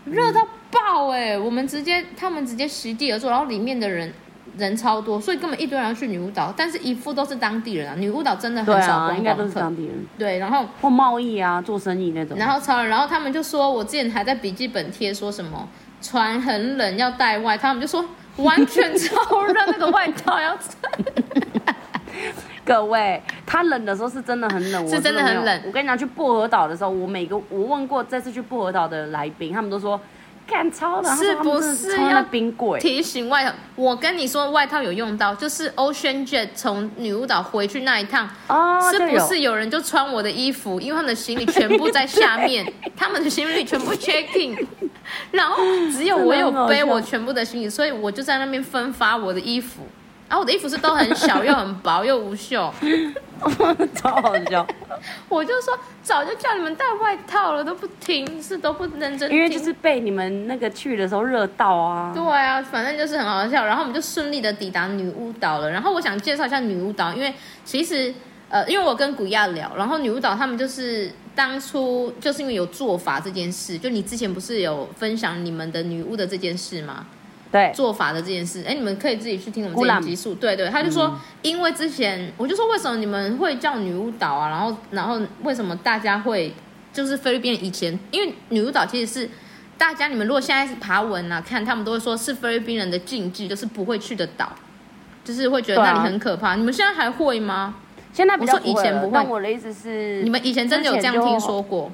[0.06, 1.38] 热到爆哎、欸！
[1.38, 4.10] 我们直接他们直接席地而坐，然后里面的人。
[4.56, 7.94] 人超多，所以根本一堆人要去女巫岛，但是一副都是当地人啊。
[7.96, 9.94] 女巫岛真的很少观光客，应该都是当地人。
[10.18, 12.38] 对，然后或贸易啊，做生意那种。
[12.38, 15.68] 然后超人，然后他们就说，我之前还在笔记本贴说什么
[16.00, 18.04] 船很冷要带外套，他们就说
[18.36, 20.92] 完全超热，那个外套要穿。
[22.64, 25.62] 各位，他冷的时候是真的很冷，是真的很冷。
[25.66, 30.00] 我跟你讲，去薄荷岛的时候，我每个我问过这次去薄荷岛的来宾，他们都说。
[30.46, 33.52] 干超冷，是不是要冰柜提醒外套？
[33.74, 40.80] 我跟你说，外套有用到，就是 Ocean Jet 从女巫岛回去那一趟，哦，是不是有人就穿我的衣服？
[40.80, 42.64] 因为他们的行李全部在下面，
[42.96, 44.56] 他们的行李全部 checking，
[45.32, 45.56] 然后
[45.90, 49.82] 只有我有背我全部的行李，所以我就在那边分发我的衣服。
[50.28, 52.72] 然后我的衣服是都很小又很薄又无袖，
[53.94, 54.66] 超好笑。
[55.28, 59.30] 我就说早就叫你们带外套了，都不听，是都不认真。
[59.30, 62.12] 因为就是被你们那个去的时候热到啊。
[62.14, 63.64] 对啊，反正就是很好笑。
[63.64, 65.70] 然后我们就顺利的抵达女巫岛了。
[65.70, 67.32] 然后我想介绍一下女巫岛，因为
[67.64, 68.12] 其实
[68.48, 77.06] 呃，因为我跟古亚聊，然后女巫岛他们就是当初就是因为有做法这件事，就你之前不是有分享你们的女巫的这件事吗？
[77.52, 80.34] 对做法的这件事，哎，你们可以自己去听我们这一集数。
[80.34, 84.48] 对对，他就说，嗯、因为之前我就说，为什么你们会叫女巫岛啊？
[84.50, 86.52] 然后然后为什么大家会
[86.92, 89.30] 就是菲律宾以前，因为女巫岛其实是
[89.78, 94.52] 大家你们如果现在是爬文啊，看他们都会说是菲律宾人的禁忌，就是不会去的岛，
[95.24, 96.50] 就是会觉得那里很可怕。
[96.50, 97.76] 啊、你们现在还会吗？
[98.12, 98.70] 现在比较不会。
[98.70, 99.12] 我说以前不会。
[99.12, 101.92] 但我的意思是，你们以前真的有这样听说过？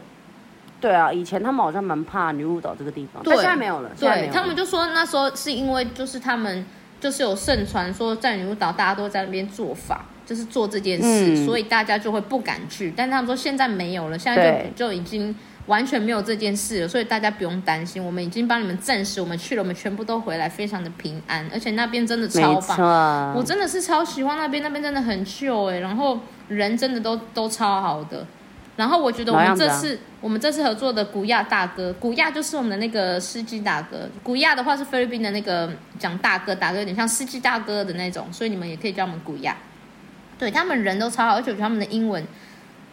[0.82, 3.90] 对啊，以前他们好像蛮怕女巫岛这个地方，对，现在没有了。
[3.98, 6.66] 对，有了他们就说那时候是因为就是他们
[7.00, 12.92] 就是有盛传说在女巫岛大家都在那边做法，就是做这件事，嗯、所以大家就会不敢去。
[12.96, 15.32] 但他们说现在没有了，现在就对就已经
[15.66, 18.04] 完全没有这件事了，所以大家不用担心。
[18.04, 22.84] 我们已经帮你们证实，我们去了，我们全部都回来，非常的平安，而且那边真的超棒，错
[23.36, 26.18] 我真的是超喜欢那边，那边真的很 chill 哎，然后
[26.48, 28.26] 人真的都都超好的。
[28.74, 34.08] 然后我觉得我们这次、啊、我们这次合作的古亚大哥，古亚就是我们的那个司机大哥。
[34.22, 39.54] 古亚的话是菲律宾的那个讲大哥，大哥有点像司机大哥的那种，所以你们也可以叫我们古亚。
[40.38, 42.24] 对，他们人都超好，而且我觉得他们的英文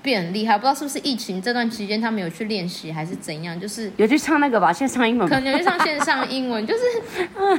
[0.02, 6.82] 变很厉害，不知道是不是疫情这段期间他们有去练习还是怎样，就是有去唱那个吧，线上英文，可能有去唱线上英文，就是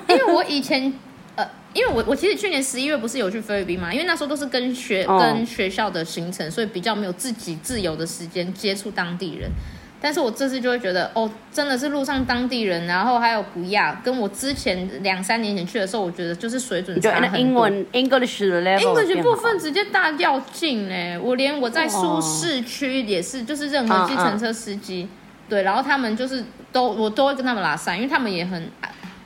[0.09, 0.93] 因为我以前。
[1.73, 5.21] 因为我我其实去年十一月不是有去菲律宾嘛，因为那时候都是跟学、oh.
[5.21, 9.49] 跟学校的行程，所以比较没有自己自由的时间接触当地人。
[10.03, 17.39] 但是我这次就会觉得，哦，真的是路上当地人，然后还有古亚，跟我之前两三年前去的时候，我觉得就是水准差很多。
[17.39, 21.19] 英文 English 的 level，English 部分直接大掉进嘞！
[21.23, 25.51] 我连我在舒适区也是，就是任何计程车司机，uh, uh.
[25.51, 28.69] 对，然后他们就是都我都会跟他们拉赛，因为他们也很。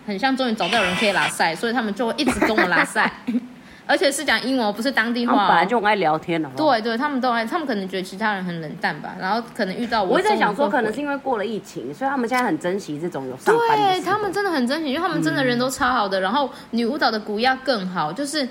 [0.07, 3.11] 很像终于找到有人可以拉塞，所以他们就会一直跟我拉塞，
[3.87, 5.49] 而且是讲英文，不是当地话。
[5.49, 6.51] 本来就很爱聊天了。
[6.57, 10.15] 对对，他们都爱，他们可能觉得其他人很冷淡吧，然后可能遇到我。
[10.15, 13.93] 我在想说，可能是因为过了疫情，所以他们现在很珍惜这种有上班的。
[13.93, 16.19] 对，他们真的很珍惜，因为他们真的人都超好的。
[16.21, 18.49] 嗯、然后女舞蹈的古亚更好，就是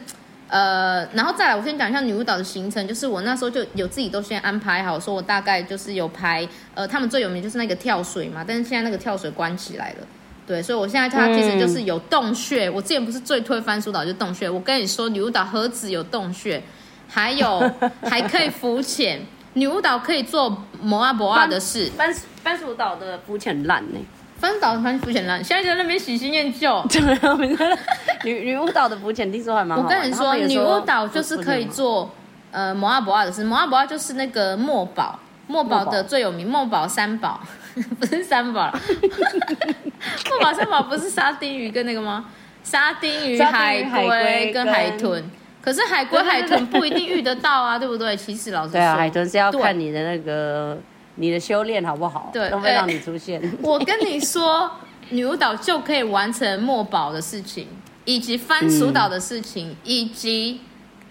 [0.47, 10.07] 呃，然后再来，我先讲一下女舞蹈的行程，就是我那时候就有自己都先安排好，说我大概就是有排呃，他们最有名就是那个跳水嘛，但是现在那个跳水关起来了。
[10.45, 12.67] 对，所以我现在它其实就是有洞穴。
[12.67, 16.61] 嗯、我之前不是最推番薯岛就是洞穴，我跟你说女巫岛何止有洞穴，
[17.07, 17.71] 还有
[18.03, 19.21] 还可以浮潜。
[19.53, 21.85] 女巫岛可以做摩阿博阿的事。
[21.95, 23.99] 番番薯岛的浮潜烂呢？
[24.39, 26.83] 番薯岛番薯浮潜烂，现在在那边喜新厌旧。
[28.25, 29.83] 女女巫岛的浮潜听说还蛮好。
[29.83, 32.11] 我跟你说，女巫岛就是可以做
[32.51, 33.43] 呃摩阿博阿的事。
[33.43, 35.19] 摩阿博阿就是那个墨宝，
[35.53, 37.39] 墨宝的最有名墨宝三宝。
[37.99, 38.71] 不是三宝，
[40.29, 42.25] 墨宝三宝不是沙丁鱼跟那个吗？
[42.63, 45.23] 沙丁鱼、海龟跟海豚。
[45.59, 48.15] 可是海龟、海豚不一定遇得到啊，对不对？
[48.15, 50.77] 其实老实说，对啊，海豚是要看你的那个
[51.15, 53.41] 你的修炼好不好，对，都会让你出现。
[53.63, 54.69] 我跟你说，
[55.09, 57.67] 女巫岛就可以完成墨宝的事情，
[58.05, 60.61] 以及番薯岛的事情，以及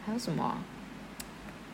[0.07, 0.59] 还有什么？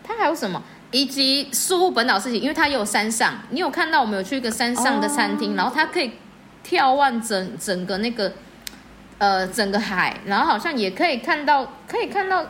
[0.03, 0.63] 它还有什么？
[0.91, 5.59] 以及苏护本岛事情，因为它也有山上，你有看到我们有去一个山上的餐厅，oh.
[5.59, 6.13] 然后它可以
[6.67, 8.33] 眺望整整个那个
[9.19, 12.43] 呃整个海，然后好像也可以看到可以看到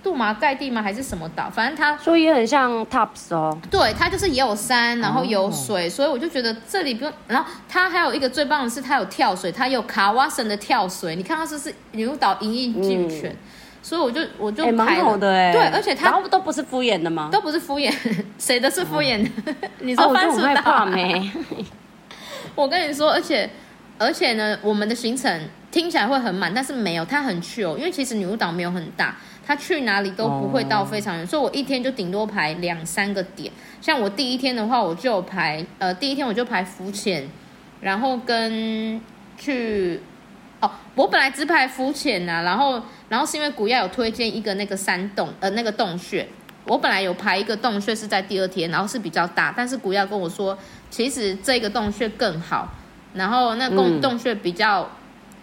[0.00, 0.80] 杜马盖地吗？
[0.80, 1.50] 还是什么岛？
[1.50, 3.58] 反正它所以也很像 Tops 哦。
[3.68, 5.92] 对，它就是也有山，然后有水，oh.
[5.92, 7.12] 所以我就觉得这里不用。
[7.26, 13.32] 然后它还有一个最棒的是，它有跳水，它有卡瓦森的跳水，你看到是是女巫岛一应俱全。
[13.32, 13.36] 嗯
[13.82, 17.28] 所以我就我就排了，对，而且他都不是敷衍的吗？
[17.32, 17.92] 都不是敷衍，
[18.38, 19.52] 谁的是敷衍的？
[19.80, 21.28] 你说番薯大没？
[22.54, 23.50] 我跟你说，而且
[23.98, 33.52] 而且呢，我们的行程听起来会很满，但是没有，它很 chill，因为其实女巫岛没有很大，他去哪里都不会到非常远，所以我一天就顶多排两三个点。
[33.80, 37.28] 像我第一天的话，我就排呃，第一天我就排浮潜，
[37.80, 39.00] 然后跟
[39.36, 40.00] 去。
[40.62, 46.26] 哦，我本来只排浮潜呐，然后，然后是因为古亚有推荐一个那个山洞，呃，那个洞穴，
[46.64, 50.56] 我本来有排一个洞穴是在第二天，然后是比较大，但是古亚跟我说，
[50.88, 52.68] 其实这个洞穴更好，
[53.14, 54.88] 然后那洞洞穴比较，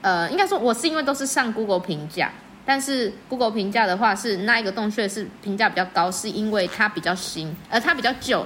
[0.01, 2.31] 嗯、呃，应该说我是因为都是上 Google 评价，
[2.65, 8.45] 但是 Google 评价的话是那一个洞穴是评价比较高，是因为它比较新，而它比较旧。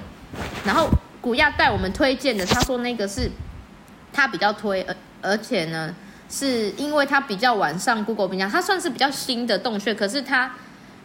[0.65, 0.89] 然后
[1.21, 3.29] 古亚带我们推荐的，他说那个是
[4.11, 5.93] 他比较推，而而且呢，
[6.35, 10.51] 是因为他比较晚上 Google 评价，他算是比较新的洞穴，可是他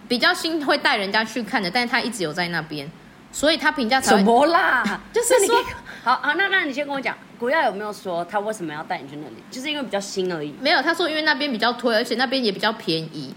[0.08, 2.90] 比较新会带人家去看的，但是他一直有在那边，
[3.30, 4.82] 所以他评价才什么啦？
[5.12, 5.62] 就是说，
[6.02, 9.36] 好好，那那你先跟我讲，古亚有没有说他为什么要带你去那里？
[9.50, 10.54] 就是因为比较新而已。
[10.60, 13.34] 没有，他说因为那边比较推，而且那边也比较便宜。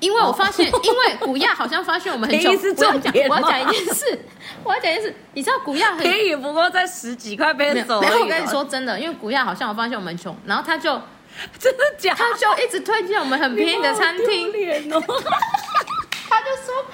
[0.00, 2.54] 因为我发现，哦、因为古亚好像发现我们很穷。
[2.54, 4.18] 我要讲，我要讲一件事，
[4.62, 5.14] 我要讲一件事。
[5.34, 8.00] 你知道古亚很便宜，不过在十几块被走。
[8.00, 11.02] 然后我跟你说真的，因为古亚好像我发现我们穷，然后他就
[11.58, 12.18] 真的假的？
[12.18, 14.48] 他就一直推荐我们很便宜的餐厅。
[14.92, 15.02] 哦、
[16.28, 16.84] 他就说，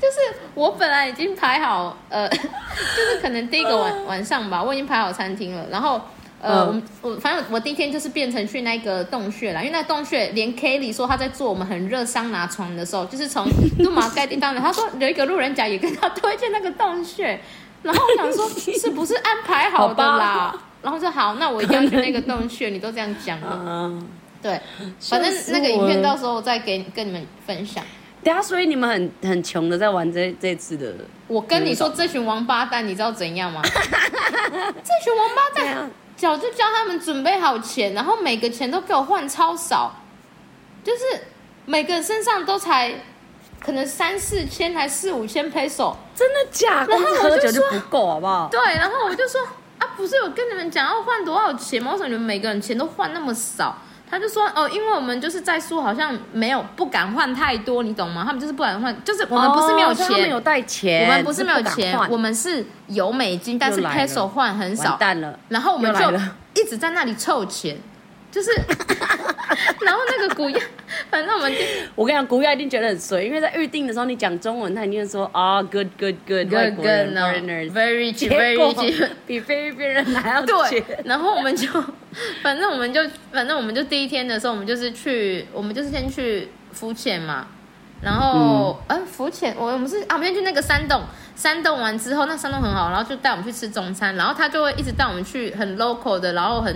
[0.00, 6.00] 就是我本来已经排好，呃， 就是可能第一个晚晚上吧，我已经排好餐厅了，然后。
[6.40, 13.44] 呃，我们我反正我第一天就是变成去那个洞穴了，因为那洞穴连 Kelly 说他在做我们很热桑拿床的时候，就是从
[13.82, 17.40] 杜马盖丁当的，他说有一个路人甲也跟他推荐那个洞穴，
[17.82, 18.48] 然后我想说
[18.78, 20.54] 是不是安排好的啦？
[20.82, 23.92] 然后说好，那我一定要去那个洞穴，你都这样讲了，
[24.42, 24.60] 对，
[25.00, 27.84] 反正那个影片到时候我再给跟你们分享。
[28.22, 30.94] 对啊，所以你们很很穷的在玩这这次的。
[31.26, 33.62] 我跟你说，这群王八蛋，你知道怎样吗？
[33.64, 33.70] 这
[35.04, 35.90] 群王八蛋。
[36.16, 39.94] 早就叫他们准备好钱，然后每个钱都给我换超少，
[40.82, 40.98] 就是
[41.64, 42.92] 每个人身上都才
[43.60, 46.92] 可能三四千，还四五千 peso，真的假的？
[46.92, 48.48] 然后喝酒就不够，好不好？
[48.50, 49.40] 对，然后我就说
[49.78, 51.92] 啊，不是我跟你们讲要换多少钱吗？
[51.92, 53.78] 为什么你们每个人钱都换那么少？
[54.10, 58.24] 他就说哦，因为我们就是在说好像没有不敢换太多，你懂吗？
[58.26, 65.38] 他们就是不敢换，就是我们不是没有钱，哦、没有带钱，我们不是没有钱，我们是有美金，但是 peso 换很少，完蛋了。
[65.48, 66.10] 然后我们就
[66.54, 67.76] 一直在那里凑钱，
[68.32, 68.50] 就是，
[69.84, 70.60] 然后那个古亚，
[71.18, 71.58] 反正我们就，
[71.96, 81.68] 我跟你讲，古亚一定觉得很衰，因为在预定的时候你讲中文，他一定会说啊、good good good good cheap very cheap，比菲律宾人还要对，然后我们就。
[82.42, 87.46] 反正我们就，反正我们就第一天的时候，我们就是去，我们就是先去浮潜嘛，
[88.00, 91.02] 然后，嗯，浮潜，我我们是啊，我们先去那个山洞，
[91.36, 96.74] 山洞完之后，那山洞很好，然后就带我们去吃中餐，然后他就会一直带我们去很 local 的，然后很，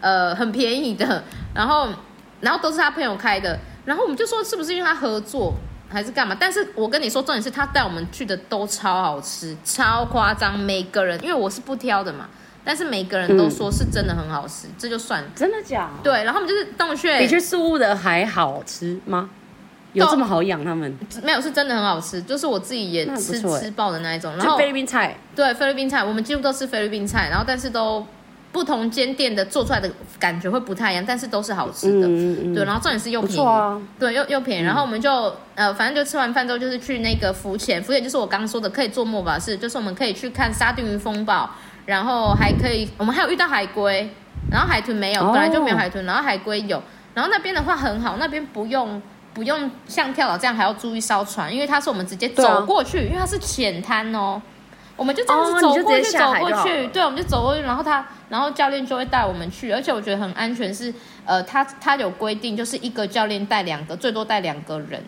[0.00, 1.88] 呃，很便宜的，然后，
[2.42, 5.54] 然后都是他朋友开的，然后我们就说是不是因为他合作
[5.88, 6.36] 还是干嘛？
[6.38, 12.28] 但是我跟你说，重点是他带我们去的都超好吃，超夸张，每个人，因为我是不挑的嘛。
[12.64, 15.28] 但是每个人都说是真的很好吃，嗯、这就算了。
[15.36, 16.02] 真的假的？
[16.02, 19.30] 对，然后我们就是洞穴，比去宿雾的还好吃吗？
[19.92, 20.98] 有这么好养他们？
[21.22, 24.36] 没有，是真的很好吃，就是我自己也吃吃爆的那一种。
[24.36, 28.04] 然后菲律宾菜，对，菲律宾菜，我们几乎都吃菲律宾菜，然后但是都
[28.56, 32.08] 不同间店的做出来的感觉会不太一样，但是都是好吃的。
[32.08, 32.54] 嗯嗯。
[32.54, 34.64] 对，然后重点是又便宜，啊、对，又又便宜。
[34.64, 35.10] 然后我们就、
[35.56, 41.50] 嗯、呃，反正就吃完饭之后就是去那个浮潜，浮潜就是我刚刚说的可以做末法式，就是我们可以去看沙丁鱼风暴。
[41.84, 44.10] 然后还可以，我们还有遇到海龟，
[44.50, 46.82] 然后海豚没有，本来就没有海豚，然后海龟有，
[47.14, 49.00] 然后那边的话很好，那边不用
[49.32, 54.42] 不用像跳岛这样还要租一艘船，因为它是我们直接走过去，因为它是浅滩哦，
[54.96, 60.92] 我们就这样子走过去走过去，对，我们就走过去，然后他然后教练就会带我们去，而且我觉得很安全，是
[61.24, 65.02] 呃，他他有规定，就是一个教练带两个，最多带两个人，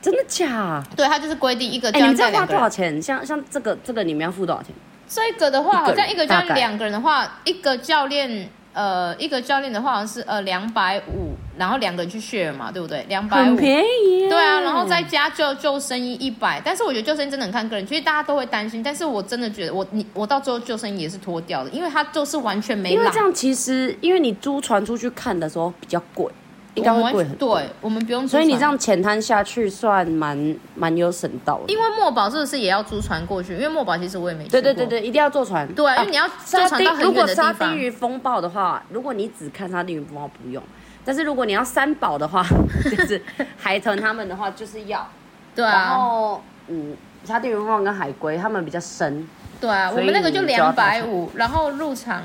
[0.00, 0.82] 真的假？
[0.94, 2.40] 对，他就是规定一个教练带两个人。
[2.40, 3.02] 哎，你这花多少钱？
[3.02, 4.72] 像像这个这个你们要付多少钱？
[5.08, 13.02] 这个的话，好像一个教练两个人的话，一个教练呃，一个教练的话好像是呃两百五，然后两个人去 share 嘛，对不对？
[13.08, 14.28] 两百五，很便宜。
[14.28, 22.92] 对啊，然后再加救救生衣一百，但是我觉得救生衣真的很看个人，其实大家都会担心，但是我真的觉得我你我到最后救生衣也是脱掉的，因为它就是完全没。
[22.92, 26.30] 因为这样其实，因为你租船出去看的时候比较贵。
[26.76, 28.28] 应该会贵很多，对，我们不用。
[28.28, 31.72] 所以你这样浅滩下去算蛮蛮有省道的。
[31.72, 33.54] 因为墨宝是不是也要租船过去？
[33.54, 34.46] 因为墨宝其实我也没。
[34.48, 35.66] 对对对对，一定要坐船。
[35.74, 37.04] 对，因为你要坐船到很远的地方。
[37.04, 40.62] 如果沙丁鱼风暴的话，如果你只看沙丁鱼风暴不用，
[41.04, 42.44] 但是如果你要三宝的话，
[42.84, 43.20] 就是
[43.56, 45.08] 海豚他们的话就是要。
[45.54, 45.72] 对啊。
[45.72, 49.26] 然后嗯，沙丁鱼风暴跟海龟他们比较深。
[49.58, 52.22] 对啊，我们那个就两百五，然后入场。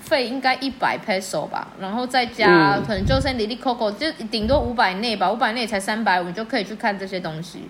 [0.00, 7.68] 费应该一百 peso 吧，然后再加、嗯、可能就剩里里扣扣，就顶多五百内吧，五百内才三百五，你就可以去看这些东西。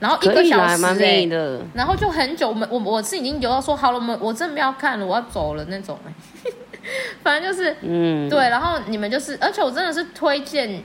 [0.00, 5.98] 然后一个小时哎、欸，然后就很久，我们我我是已经游到说好了，我们我真的不要看了，我要走了那种。
[7.22, 10.82] 反正就是嗯，对，然后你们就是，而且我真的是推荐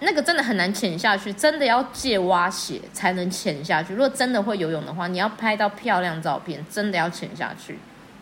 [0.00, 3.92] 那个真的很难潜下去，真的要借蛙鞋才能潜下去。
[3.92, 7.78] 如果真的会游泳的话，你要拍到漂亮照片，真的要潜下去。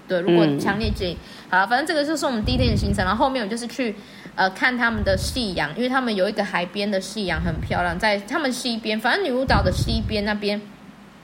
[0.08, 3.94] 对，如果强烈建议，嗯、好了，反正这个就是我们第一天的行程，然后后面我就是去
[4.34, 10.60] 呃看他们的夕阳，因为他们有一个海边的夕阳很漂亮，在他们西边，反正女巫岛的西边那边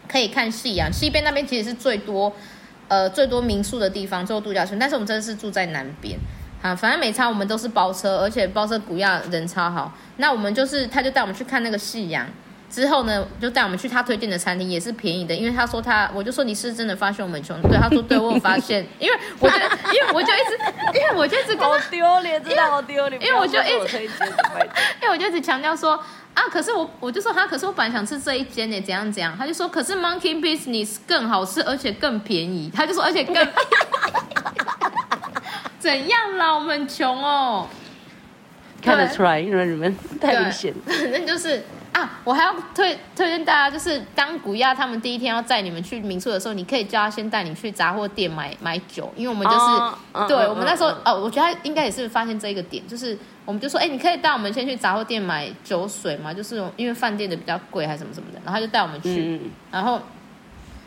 [0.09, 2.33] 可以看夕阳，西边那边其实是最多
[2.89, 6.19] 呃最多民宿的地方，最多度假村，但是我们真的是住在南边，
[6.63, 12.27] 好，反正每餐我们都是包车，而且包车古亚人超好，那我们就是他就带我们去看那个夕阳。
[12.71, 15.35] 之后呢，就带我们去他推荐的餐厅，也是便宜的。
[15.35, 17.59] 因为他说他，我就说你是真的发现我们穷。
[17.63, 18.87] 对，他说对，我有发现。
[19.01, 20.59] 因为我就，因为我就一直，
[20.95, 23.23] 因为我就一直跟他好丢脸，真的好丢脸。
[23.23, 23.99] 因为我就一直，
[25.01, 25.93] 因为我就一直强调说
[26.35, 29.35] 啊，可是我我就说他，可是我本来想吃这一间呢，怎样怎样。
[29.39, 32.71] 他就说，可是 Monkey Business 更好吃，而且更便宜。
[32.75, 33.35] 他就说，而且更
[35.81, 36.53] 怎样啦？
[36.53, 37.67] 我们穷哦，
[38.83, 40.75] 看得出来，因为你们太明显。
[40.87, 41.65] 反正就是。
[41.99, 60.01] 啊，我还要推推荐大家，就是当古亚他们第一天要载你们去民宿的时候，你可以叫他先带你去杂货店买买酒，因为我们就是、哦、对、嗯、我们那时候、嗯、哦，我觉得他应该也是发现这一个点，就是我们就说，哎，你可以带我们先去杂货店买酒水嘛，就是因为饭店的比较贵还是什么什么的，然后他就带我们去，嗯、然后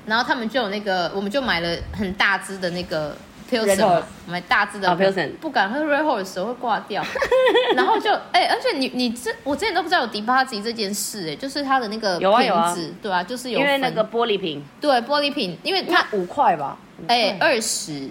[0.06, 3.16] 然后他们就有那个，我们就买了很大支的那个。
[3.52, 4.98] Pilsen 买大致的，oh,
[5.42, 7.04] 不敢喝 Red Horse 会挂掉。
[7.76, 12.44] 然后就哎、欸，而且你你这我之前都不知道有迪巴吉这件事哎、欸，就是它的那个瓶子，有啊。
[12.44, 16.78] 有啊对啊，就是有因为那个玻璃瓶，对玻璃瓶，因为它五块吧，
[17.08, 18.10] 哎二十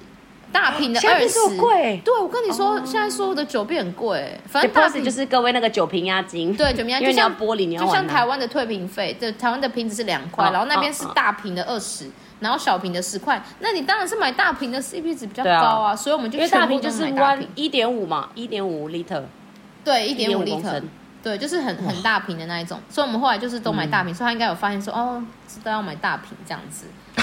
[0.53, 1.57] 大瓶的二十。
[1.57, 12.11] 贵，对我跟你说、哦，现在所有的酒变很贵，反正大瓶就是各位那个酒瓶押金，对酒瓶押金，就像玻璃，就像台湾的退瓶费，对台湾的瓶子是两块，然后那边是大瓶的二十。
[12.41, 17.09] 然后小瓶的十块，那你当然是买大瓶的，CP 值比较高啊，啊所以我们就因为大瓶就是
[17.55, 19.23] 一点五嘛，一点五 liter，
[19.85, 20.83] 对，一点五 liter，
[21.23, 26.87] 对，就是很很大瓶的那一种，所以我们后来就是都买大瓶，嗯、所以他应该有发现说，哦，知道要买大瓶这样子。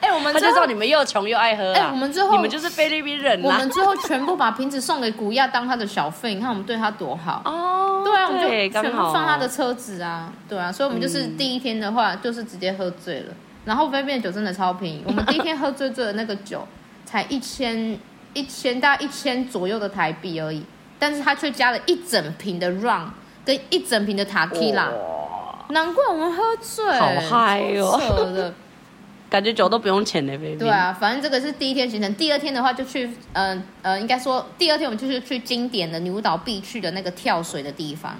[0.00, 7.42] 哎、欸，我们他就知道你们又穷又爱喝哎、欸，我们最后你们就是菲律宾人，我们最后全部把瓶子送给古亚当他的小费，你看我们对他多好。
[7.44, 8.02] 哦。
[8.02, 13.34] 对啊，我们就全部放他的车子啊，对啊，所以我们就是第一天的话，就是直接喝醉了。
[13.70, 16.66] 然后菲律宾的酒真的超便宜， 我们第一天喝醉醉的那个酒
[17.04, 17.96] 才一千
[18.34, 20.60] 一千大概一千左右的台币而已，
[20.98, 23.06] 但是他却加了一整瓶的 rum
[23.44, 24.88] 跟一整瓶的 tequila，
[25.68, 28.52] 难怪我们喝醉，好嗨哦，扯的，
[29.30, 30.58] 感觉酒都不用钱的菲律宾。
[30.58, 38.16] 对啊，反正这个是第一天行程，第二天的话就去，嗯呃，呃，应该说第二天我们就是去经典的女巫岛必去的那个跳水的地方，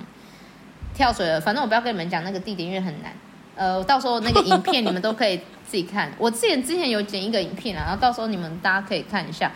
[0.95, 3.13] 跳水了，反正我不要跟你们讲那个地点，因为很难。
[3.61, 5.37] 呃，到时候那个影片你们都可以
[5.67, 6.11] 自己看。
[6.17, 9.53] 我之前之前有剪一个影片啊，然后到时候你们大家可以看一下，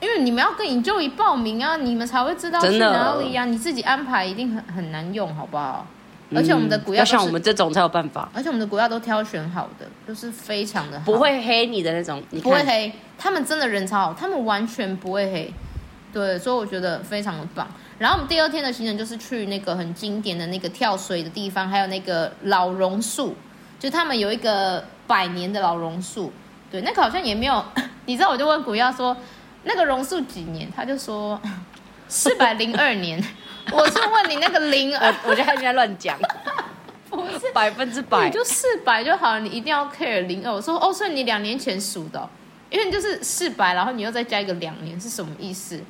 [0.00, 3.44] 因为你们要跟 Enjoy 报名啊，你们才会知道去哪里呀、啊。
[3.44, 5.86] 你自己安排一定很很难用，好不好？
[6.34, 8.28] 而且我们的古亚要像我们这种才有办法。
[8.34, 12.92] 而且我们的古亚都挑选好的，就是非常的好，不会黑你的那种，不会黑。
[13.16, 15.54] 他们真的人超好，他们完全不会黑。
[16.12, 17.68] 对，所以我觉得非常的棒。
[17.98, 23.36] 然后我们第二天的行程就是去那个很经典的那个跳水的地方，还有那个老榕树，
[23.78, 26.32] 就他们有一个百年的老榕树。
[26.70, 27.64] 对，那个好像也没有，
[28.06, 29.16] 你知道，我就问古亚说，
[29.62, 30.68] 那个榕树几年？
[30.74, 31.40] 他就说
[32.08, 33.22] 四百零二年。
[33.72, 36.18] 我是问你那个零二，我觉得他应该乱讲，
[37.08, 40.52] 不是百分之百，你就四百就好了，你一定要 care 零二。
[40.52, 42.28] 我说哦，所以你两年前数的，
[42.68, 45.80] 因为你就是四百，然后你又再加一个两年，是什么意思？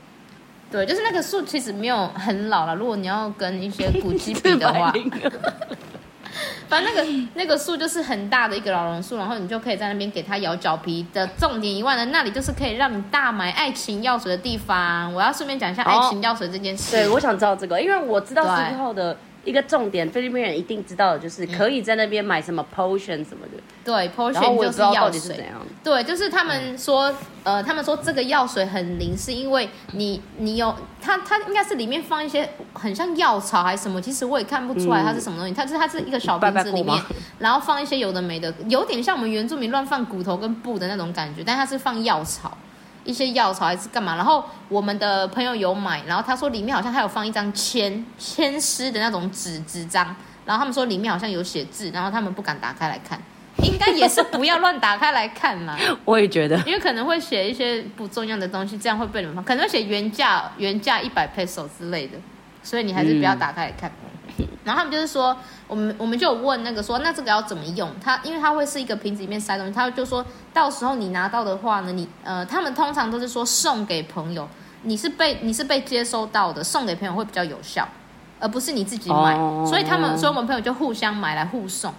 [0.75, 2.75] 对，就是那个树其实没有很老了。
[2.75, 4.93] 如果你要跟一些古迹比的话，
[6.69, 15.15] 反正那个那个树就是很大的一个老榕树，然后你就可以在那边给它咬脚皮的重点以外呢，那里就是可以让你大买爱情药水的地方。
[15.15, 16.97] 我要顺便讲一下爱情药水这件事。
[16.97, 19.17] 哦、对，我想知道这个，因为我知道四号的。
[19.45, 23.63] 一个重点，菲律宾人一定知道的就是可以在那边买什么 potion 什么的。
[23.85, 25.45] 对，potion 就是药水。
[25.83, 27.11] 对，就是他们说，
[27.43, 35.53] 嗯、呃，他们说这个药水很灵，是因为你你有它，它应该是里面放一些很像药草还是什么，其实我也看不出来它是什么东西。
[35.53, 36.99] 嗯、它是它是一个小瓶子里面，
[37.39, 42.54] 然后放一些有的没的，有点像我们原住民乱放骨头跟布的那种感觉，但它是放药草。
[43.05, 44.17] 一些药草还是干嘛？
[44.17, 50.05] 然后我们的朋友有买，然后他说里面好像还有放一张签签诗的那种纸纸张，
[50.45, 53.21] 然后他们说里面好像有写字，然后他们不敢打开来看，
[53.63, 55.79] 应该也是不要乱打开来看嘛。
[56.05, 62.19] 我也觉得，因为可能会写一些不重要的东西，这样会被你们放，可能会写原价原价一百 peso 之类的，
[62.63, 63.91] 所以你还是不要打开来看。
[63.91, 64.11] 嗯
[64.65, 67.89] 然后他们就是说，我们我们就有问那个说，那这个要怎么用？
[68.03, 74.49] 他因为他会是一个瓶子里面塞东西，他就说到时候你拿到的话呢，你呃，他们通常都是说送给朋友，
[74.83, 77.87] 你是被你是被接收到的，送给朋友会比较有效，
[78.41, 79.35] 而不是你自己买。
[79.37, 81.93] 哦、所以他们所以我们朋友就互相买来互送。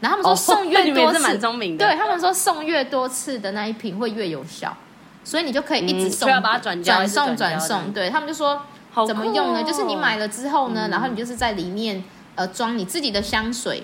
[0.00, 1.38] 然后他们说送越多次。
[1.78, 4.76] 对他们说送越多次的那一瓶会越有效，
[5.22, 7.92] 所以你就可以一直送，要把它转转送转送。
[7.92, 8.60] 对他们就说
[9.06, 9.62] 怎么用呢？
[9.62, 12.02] 就是你买了之后呢，然后你就是在里面
[12.34, 13.82] 呃装你自己的香水。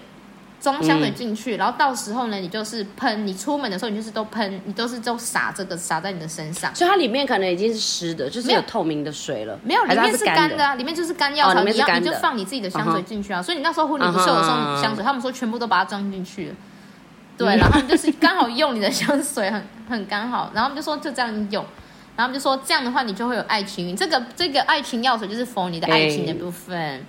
[0.61, 3.25] 装香水进去，嗯、然后到时候呢，你就是喷。
[3.25, 6.75] 你出门的时候，你就是都喷，你都是都洒这个洒在你的身上。
[6.75, 9.57] 所以它里面可能已经是湿的，就是有透明的水了。
[9.63, 11.63] 没有，里面是干的啊，里面就是干药草。
[11.63, 13.39] 你要你就放你自己的香水进去啊。
[13.39, 13.45] Uh huh.
[13.45, 14.45] 所以你那时候婚礼不是有送
[14.83, 15.05] 香水，uh huh.
[15.05, 16.55] 他们说全部都把它装进去了。
[17.37, 21.65] 对，然后就是刚好用你的香水很很刚好，然后就说就这样用，
[22.19, 23.95] 然后他们就说这样的话你就会有爱情运。
[23.95, 26.77] 这个这个爱情药水就是 for 你的爱情的部分。
[26.77, 27.01] 欸、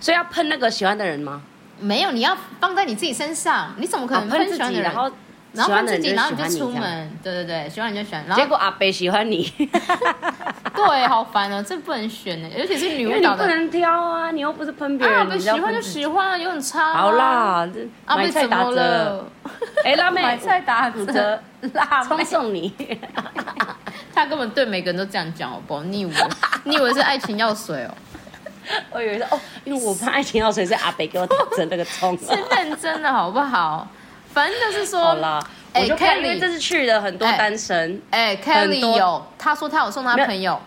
[0.00, 1.42] 所以要喷那个喜欢的人吗？
[1.78, 4.90] 没有，你要放在你自己身上，你怎么可能喷喜欢的人？
[4.90, 5.10] 然后
[5.52, 7.10] 然后喷自己，然后你就出门。
[7.22, 8.24] 对对对，喜欢你就选。
[8.34, 9.44] 结果阿北喜欢你，
[10.74, 15.18] 对，好烦哦，这不能选呢，尤其是女舞蹈的，不能挑啊，你又不是喷别人。
[15.18, 16.94] 阿北喜欢就喜欢啊，有很差。
[16.94, 17.68] 好啦，
[18.06, 19.30] 阿北怎么了？
[19.84, 21.38] 哎，辣妹，买菜打折，
[21.74, 22.72] 辣妹送你。
[24.16, 25.82] 他根本对每个人都这样讲，好不好？
[25.82, 26.12] 你以为
[26.64, 27.94] 你以为是爱情药水哦？
[28.90, 33.86] 我以为是哦，因为我怕爱情药水是阿北给我打针那个痛，是认真的好不好？
[34.32, 40.58] 反正就是说，好啦，我就看，因为这次去了很多单身，哎，Kelly 有，他说他有送他朋友，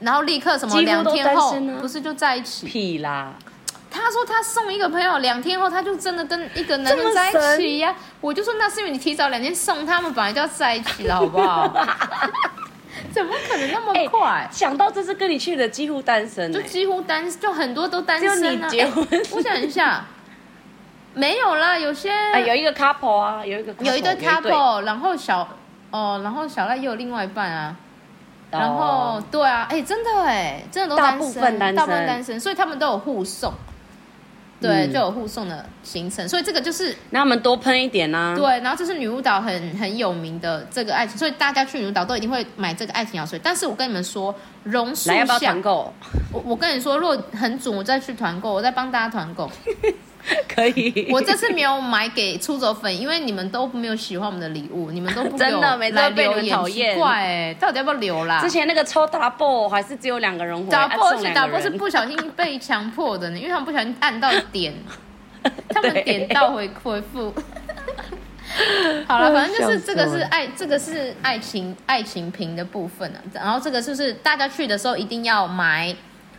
[0.00, 2.66] 然后立刻什么两天后不是就在一起？
[2.66, 3.32] 屁啦！
[3.88, 7.94] 他说他送一个朋友，两天后他就真的跟一个男人在一起呀！
[8.20, 11.72] 我就说那是因为你提早两天送他们，本来就要在一起了，好不好？
[13.12, 14.30] 怎么可能那么快？
[14.30, 18.34] 欸、想到这次跟你去的几乎单身，就几乎单，就很多都单身、啊。
[18.34, 20.04] 就你结婚、欸，我想一下，
[21.14, 25.48] 没有啦，有些、欸、有一个 couple 啊，有一个 couple, 有一对 couple，然后小
[25.90, 27.76] 哦，然后小赖又有另外一半啊，
[28.50, 33.52] 哦、然后对啊，哎、欸，真的哎，真的都单身，大部分单身，大部分单身，所以他们都有互送。
[34.58, 38.34] 对，就有护送的行程，所以这个就是那他们多喷一点呢、啊。
[38.34, 43.38] 对，然后这是女巫岛很很有名的这个爱情，所以大家去女巫岛都一定会买这个爱情药水。
[43.42, 44.34] 但是我跟你们说，
[44.64, 45.92] 榕树要不要团购？
[46.32, 49.50] 我我跟你说，如果很准，我再去团购，我再帮大家团购。
[50.52, 58.40] 可以，我这次没有买给出走粉，因为你们都没有喜欢我们的礼物，你们都不 真的没在被你们讨厌，怪哎，到底要不要留啦？
[58.40, 64.74] 之前那个抽 double 还是只有两个人回，double 是 double 是不小心被强迫的呢，因为他们不小心按到点，
[65.68, 67.32] 他们点到回回复。
[69.06, 73.18] 好了，反正就是这个是爱，这个是爱情爱情瓶的部分呢。
[73.32, 75.94] 然后这个就是大家去的时候一定要买。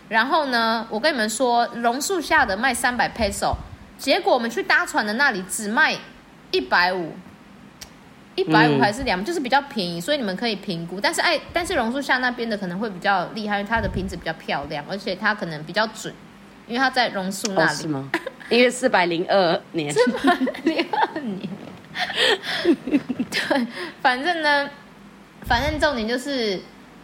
[0.09, 3.53] 然后呢，我跟你们说，榕树下的卖三百 peso。
[3.97, 5.95] 结果我们去搭船的那里只卖
[6.51, 7.13] 一百五，
[8.35, 11.01] 一百五还是两，就是比较便宜，所以你们可以评估。
[11.01, 16.13] 但是哎，但是榕树下那边的可能会比较厉害，因为它的瓶子比较漂亮，而且它可能比较准，
[16.67, 17.69] 因为它在榕树那里。
[17.69, 18.09] 哦、是吗？
[18.49, 19.91] 因为四百零二年。
[19.91, 21.49] 四百零二年。
[22.85, 23.67] 对，
[24.01, 24.69] 反正呢，
[25.41, 26.55] 反正重点就是，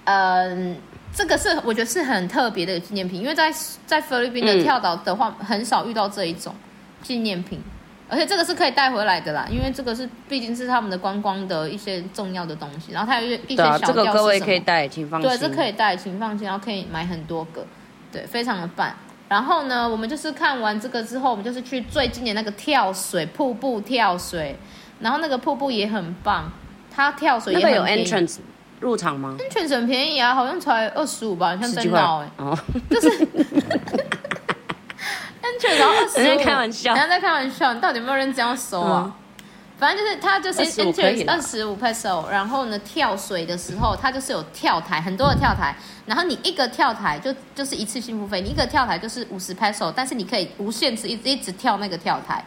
[0.04, 0.76] 嗯、呃，
[1.12, 3.52] 这个是我觉得是很特别的纪念品，因为在
[3.88, 6.56] 在菲律宾的跳岛的话，嗯、很少遇到这一种。
[7.04, 7.62] 纪念品，
[8.10, 15.30] 而且这个是可以带回来的啦，因为这个是毕竟是他们的观光的一些重要的东西，然后它有一些一些小吊饰，这个各位可以带，请放心。
[15.30, 17.66] 对，这可以带，请放心，然后可以买很多个，
[18.12, 18.92] 对，非常的棒。
[19.28, 24.58] 然后呢，我们就是看完这个之后，我们就是去最近的那个跳水瀑布跳水，
[25.00, 26.52] 然后那个瀑布也很棒，
[26.90, 28.38] 它跳水也很有 entrance
[28.80, 32.58] 入场吗？entrance 很便宜啊，好像才二十五吧，像真闹哎，哦，
[32.90, 33.28] 就是。
[35.78, 39.04] 然后二十五，人家开玩笑，人家在开玩笑，你到底有没有认真要收啊？
[39.06, 39.14] 嗯、
[39.78, 40.60] 反正就是他就是
[41.28, 45.76] 二十五 peso，然后呢跳水的时候，他就是有跳台，很多的跳台，
[46.06, 52.44] 然后你一个跳台就就是一次性付费，你一个跳台就是五十 peso，但是你可以无限次一直一直跳那个跳台，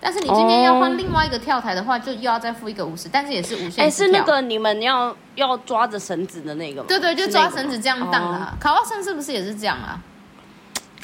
[0.00, 3.80] 但是你今天要换另外一个跳台的话，就又要再付一个五十，但是也是无限次。
[3.80, 6.86] 哎，是那个你们要要抓着绳子的那个吗？
[6.88, 8.54] 对对，就抓绳子这样荡啊。
[8.60, 9.98] 卡瓦森是不是也是这样啊？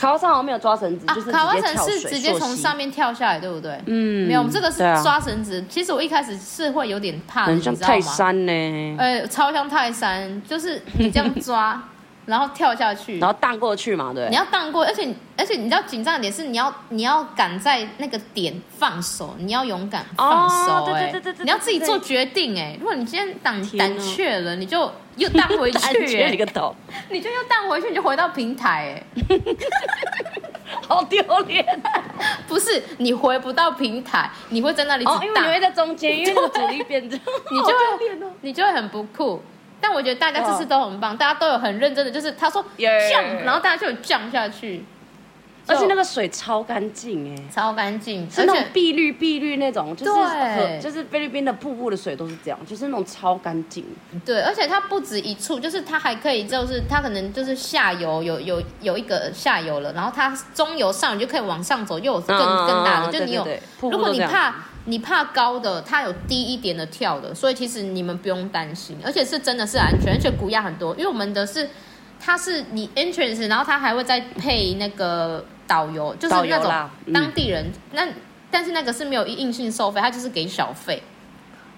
[0.01, 3.79] 卡哇山好像没有抓绳子，就是卡哇山是直接从上面跳下来，对不对？
[3.85, 5.63] 嗯，没有，我们这个是抓绳子。
[5.69, 7.79] 其实我一开始是会有点怕的，你知道吗？
[7.83, 8.97] 泰山呢？
[8.99, 11.83] 哎，超像泰山，就是你这样抓，
[12.27, 14.29] 然后跳下去，然后荡过去嘛，对。
[14.29, 24.91] 你要荡过，而且而且你知道紧张的点是你要你要赶在那个点放手，你要勇敢放手，哎，对对对，你要自己做决定，哎，如果你今天胆胆怯了，你就。
[25.17, 26.75] 又荡回去，你个头！
[27.11, 29.39] 你就又荡回去，你就回到平台，哎，
[30.89, 31.83] 好丢脸！
[32.49, 37.19] 不是你回不到平台，你会在那里哦，因为你会在中间，因为那个阻力变重，
[37.51, 39.43] 你就会你就会很不酷。
[39.81, 44.85] 但我觉得大家这次都很棒，大家都有很认真的，就是他说降，然后大家就有降下去，
[45.67, 50.81] 而且那个水超干净哎，超干净，是那种碧绿碧绿那种，就是对。
[50.81, 53.85] 就是菲律宾的瀑布的水都是这样，就是那种超干净。
[54.25, 63.47] 对，而且它不止一处，就是它还可以，就是它可能就是下游有有有一个下游了，然后它中游上你就可以往上走，又有更、嗯、更大的，就你有，
[63.81, 64.55] 如果你怕
[64.85, 71.69] 你怕高的，它有低一点的跳的，所以其实你们不用担心，而且是真的是安全，而且古亚很多，因为我们的是。
[72.23, 76.71] 它是你 entrance，然后它还会再配那个导游，就是那种
[77.15, 77.65] 当地人。
[77.65, 78.07] 嗯、那
[78.51, 81.03] 但是那个是没有硬性收费，它就是给小费。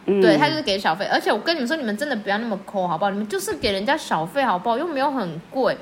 [0.06, 1.04] 嗯、对，它就是给小费。
[1.04, 3.12] 而且我跟你们说，你们真的不要那么抠，好不好？
[3.12, 4.76] 你们就是给人家小费，好不好？
[4.76, 5.78] 又没有很贵。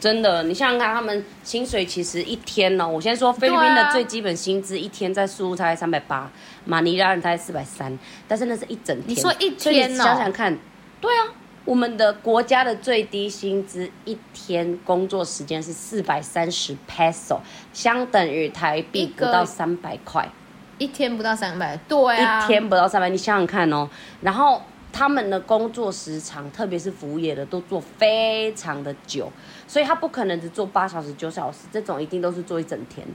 [0.00, 6.30] 真的，你想想看，他们薪水其实一天呢，我先说菲律宾的最基本薪资，一天在苏才三百八，
[6.64, 9.10] 马尼拉人才四百三，但是那是一整天。
[9.10, 10.04] 你说一天呢？
[10.04, 10.56] 想想看，
[11.00, 11.34] 对啊。
[11.64, 17.40] 我们的国家的最低薪资一天工作时间是四百三十 peso，
[17.74, 20.26] 相等于台币不到三百块，
[20.78, 23.86] 一天不到三百，对啊，一天不到三百，你想想看哦。
[24.22, 29.30] 然后他们的工作时长，特别是服务业的，都做非常的久，
[29.68, 33.06] 所以他不可能只做八小时、九小时，这种一定都是做一整天。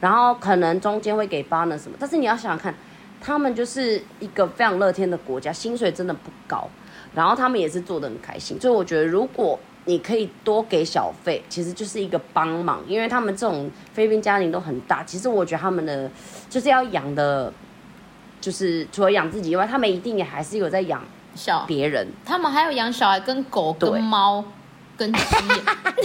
[0.00, 2.74] 然后可能中间会给 bonus 什么，但是你要想想看，
[3.20, 6.66] 他们就是一个非常乐天的国家，薪水真的不高。
[7.14, 16.08] 然后他们也是做的很开心，所以我觉得如果你可以多给小费，其实就是一个帮忙，因为他们这种菲律宾家庭都很大，其实我觉得他们的
[16.48, 17.52] 就是要养的，
[18.40, 21.02] 就是除了养自己以外，他们一定也还是有在养
[21.34, 24.44] 小别人，他们还有养小孩跟狗跟猫
[25.00, 25.20] 跟鸡，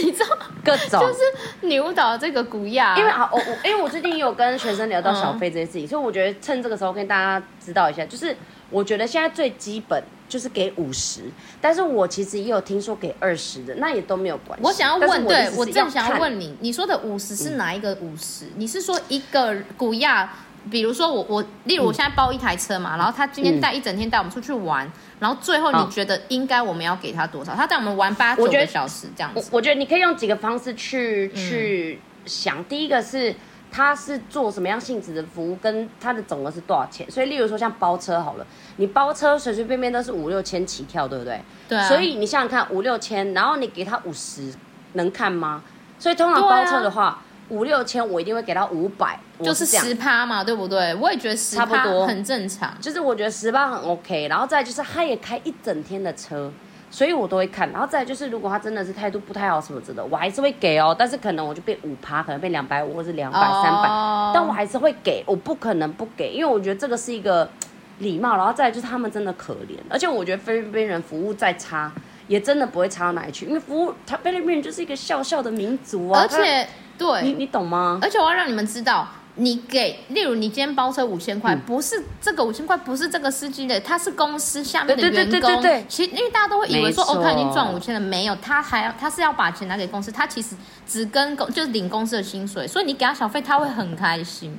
[0.02, 8.34] 你知道各种就是牛岛这个古亚，因为啊我我因为我最近有跟学生聊到小费这件事情，嗯、所以我觉得趁这个时候跟大家知道一下，就是
[8.70, 10.02] 我觉得现在最基本。
[10.28, 11.20] 就是给五十，
[11.60, 14.66] 但是我其实也有听说给二十的，那也都没有关系。
[14.66, 18.46] 我想要问，我对我正想要问你，你说的五十是哪一个五十？
[18.46, 20.28] 嗯、你是说一个古亚，
[20.70, 27.54] 比如说我我，例如我现在包一台车嘛，嗯、然后他今天带一整天带我们出去玩，嗯、然后最后你觉得应该我们要给他多少？
[27.54, 29.58] 他带我们玩八九个小时这样子我。
[29.58, 33.34] 我觉得你可以用几个方式去去想，嗯、第一个是。
[33.68, 37.10] 他是做什么样性质的服务，跟他的总额是多少钱？
[37.10, 38.46] 所以，例如说像包车好了，
[38.76, 41.42] 你包车随随便便都是五六千起跳，对不对？
[41.68, 41.86] 对啊。
[41.86, 44.54] 所以你想想看，五六千，然后你给他五十，
[44.92, 45.62] 能看吗？
[45.98, 50.94] 所以通常包车的话，啊、五六千我一定会给到五百，就是十趴嘛，对不对？
[50.96, 51.66] 我也觉得十趴
[52.06, 54.28] 很正常，就是我觉得十趴很 OK。
[54.28, 56.52] 然后再就是他也开一整天的车。
[56.88, 60.94] 所以我都会看，然后再就是，如果他真的是态度不太好什么之类的，我还是会给哦。
[60.96, 63.88] 但是可能我就变五趴，可能变两百五或是两百三百，
[64.32, 67.50] 但我还是会给，我不可能不给，因为我觉得这个是一个
[67.98, 68.36] 礼貌。
[68.36, 71.92] 然后再就是他们真的可怜，而且我觉得菲律宾人服务再差，
[72.28, 76.22] 也真的不会差到哪里去，因为服务他菲律宾人就是一个笑笑的民族啊。
[76.22, 76.66] 而且，
[76.98, 77.98] 对，你你懂吗？
[78.02, 79.08] 而且我要让你们知道。
[79.38, 85.30] 你给，例如你今天包车五千块，不是这个五千块，不是这个司机的，他是公司下面的员工。
[85.30, 85.86] 对对对对对。
[85.90, 94.58] 其实因为大家都会以为说，哦，他已经赚五千了，没有，他还要他是要把钱拿给公司，他其实只跟公就是领公司的薪水，所以你给他小费，他会很开心。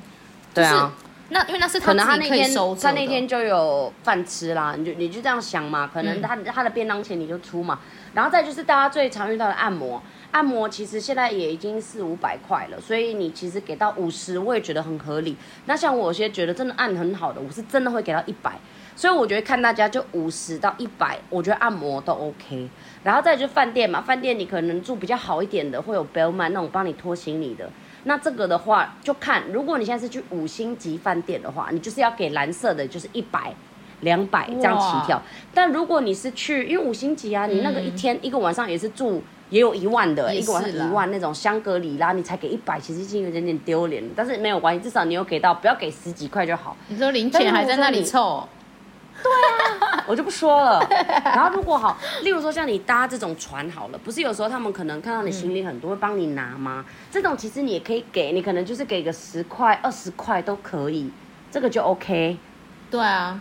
[0.54, 0.92] 对啊。
[1.30, 2.50] 那因为那是他可能他那天。
[2.80, 7.78] 他那天就有饭吃啦，你就你就这样想嘛，可能他他的便当钱你就出嘛，
[8.14, 10.02] 然后再就是大家最常遇到的按摩。
[10.30, 15.36] 按摩其实现在也已经四五百块了，所以你其实给到五十，我也觉得很合理。
[15.64, 18.52] 那像我有些觉得真的按很好的，我是真的会给到一百。
[18.94, 22.68] 所以我觉得看大家就五十到一百，我觉得按摩都 OK。
[23.04, 27.70] 然后再就饭店嘛，饭店你可能住比较好一点的，会有 bellman 那种帮你拖行李的。
[28.08, 33.54] 那这个的话就看，如果你现在是去五星级饭店的话，你就是要给蓝色的，就是一百、
[34.00, 35.20] 两百这样起跳。
[35.52, 39.22] 但如果你是去，因为五星级啊，你那个一天、嗯、一个晚上也是住。
[39.50, 44.04] 也有一万的，一个晚上一万那种香格里拉，你才给一百，其实已经有点点丢脸。
[44.14, 46.76] 但是没有关系，至少你有给到，不要给十几块就好。
[46.88, 48.46] 你说零钱还在那里凑？
[49.22, 50.80] 对啊， 我就不说了。
[51.24, 56.84] 然后如果好，例如说像你搭这种船好了，不是有时候他们可能看到你行李很多，会帮你拿吗？
[57.10, 61.10] 这种其实你也可以给，你可能就是给个十块、二十块都可以，
[61.50, 62.36] 这个就 OK。
[62.90, 63.40] 对啊。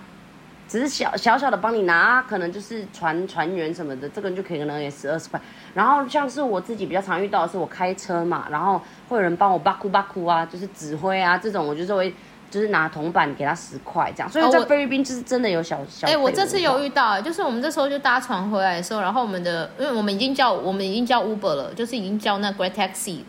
[0.70, 5.40] 只是小小小的帮你拿，可能就是船船员什么的，这个就可以可能也十二十块。
[5.74, 12.14] 然后像是我自己比较常遇到的是我开车嘛，然后会有人帮我巴库巴库啊，就是指挥啊这种，我就是会
[12.50, 14.30] 就是拿铜板给他十块这样。
[14.30, 16.08] 所以在菲律宾就是真的有小小。
[16.08, 23.22] 哎、哦，我这次有遇到，就是我们这时候就搭船回来的时候，然后我们的因为我们已经叫我们已经叫 Uber 了，就是已经叫那 Great Taxi，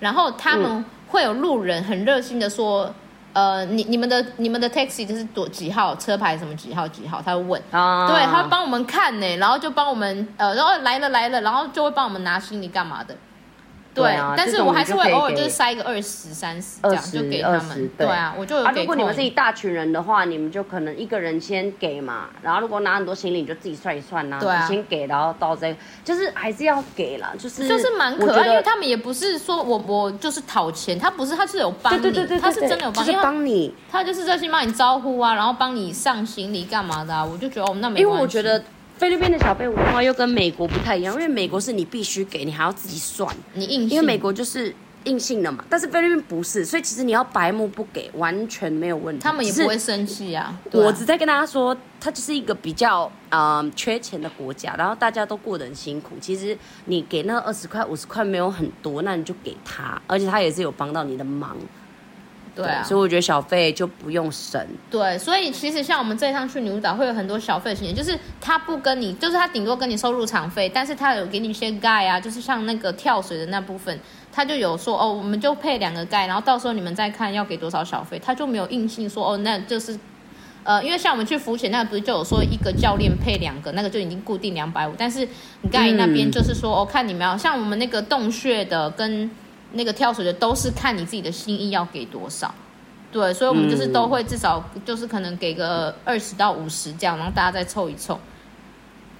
[0.00, 2.94] 然后他们会有路人很热心的说。
[3.32, 13.14] 呃，你你们的你们的 taxi 就是多几号车牌什么几号几号，他会问，啊、对，他会帮我们看呢，然后就帮我们呃，然后来了来了，然后就会帮我们拿行李干嘛的。
[13.96, 17.90] 对啊，但是我还是会偶尔就是塞一个二十三十这样就给他们。
[17.96, 18.82] 对啊，我就有给。
[18.82, 24.38] 如果你们是一大群人的话，你们就可能一个人先给嘛，然后如果拿很多行李，你就自己算一算呐。
[24.40, 24.66] 对啊。
[24.66, 38.02] 先给，然后到这个，就是还是要给啦，就是就是蛮可爱，因为他们也不是说我我就是讨钱，他不是，他是有帮你，对对对，他是真的有帮，就是帮你，他就是在去帮你招呼啊，然后帮你上行李干嘛的啊，我就觉得哦，那没关系。
[38.02, 38.62] 因为我觉得。
[38.98, 44.74] 菲律宾的小费文化又跟美国不太一样，因为美国是你必须给，你还要自己算，你硬性，因为美国就是
[45.04, 49.22] 硬性的嘛，但是菲律宾不是，所以其实你要白目不给，完全没有问题。
[49.22, 50.58] 他们也不会生气啊。
[50.72, 56.16] 我只在跟大家说，它就是一个比较嗯、呃、缺钱的国家，然后大家都过得很辛苦。
[56.20, 61.56] 其实你给那二十块、五十块没有很多，那你就给他，而且他也是有帮到你的忙。
[62.56, 64.58] 对啊，所以我觉得小费就不用省。
[64.90, 74.00] 对，所以其实像我们这一趟去女巫岛会有很多小费情节，就是他不跟你，就是他顶多跟你收入场费，但是他有给你一些 guide 啊，就是像那个跳水的那部分，
[74.32, 79.98] 他就有说哦，我们就配两个 guide，然后到时候你们再看要给多少小费，他就没有硬性说哦，那就是，
[80.64, 85.28] 呃，因为像我们去浮潜那不是就有说一个教练配两个，那个就已经固定两百五，但是
[85.70, 89.30] guide 那边就是说、嗯、哦，看你们要像我们那个洞穴的跟。
[89.72, 92.54] 那个跳水的都是看你自己的心意要给多少，
[93.12, 98.18] 对，所以我们就是都会至少就是可能给个二十到五十这样，然后大家再凑一凑，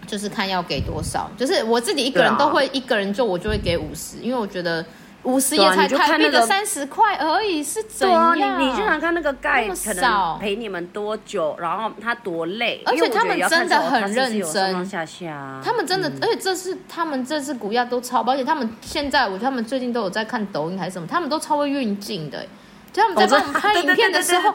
[0.06, 1.30] 就是看要给多少。
[1.36, 4.84] 就是我自己一个人都会一个人就我就会给五十，因为我觉得。
[5.26, 8.32] 五十也才台币的三十块而已，是怎样？
[8.32, 14.86] 对啊，你你就想看那个盖可能陪你们多久，然后他多累，而且他们真的很认真。
[14.86, 22.46] 下下，他们真的，而且这是他们这次古亚都超，而且他们现在我他们最近都有在看抖音还是什么，他们都超会运镜的，
[22.92, 24.54] 就他们在帮我们拍 影片的时候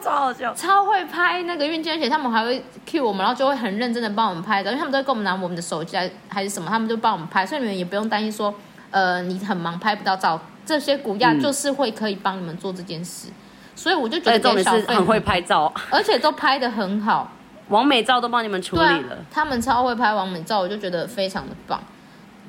[0.55, 5.97] 超会拍那个运镜，而且他们还会 cue 我们，然后就会很认真的帮我们拍的，因为他们都会给我们拿我们的手机
[6.29, 8.53] 还是什么，他们就帮我们拍，所以你们也不用担心说，
[8.91, 10.39] 呃，你很忙拍不到照。
[10.71, 13.33] 这些古亚就是会可以帮你们做这件事，嗯、
[13.75, 17.29] 所以我就觉得这种是很会拍照，而且都拍的很好，
[17.67, 18.87] 完美照都帮你们处理了。
[18.87, 21.83] 啊、他们超会拍完美照，我就觉得非常的棒。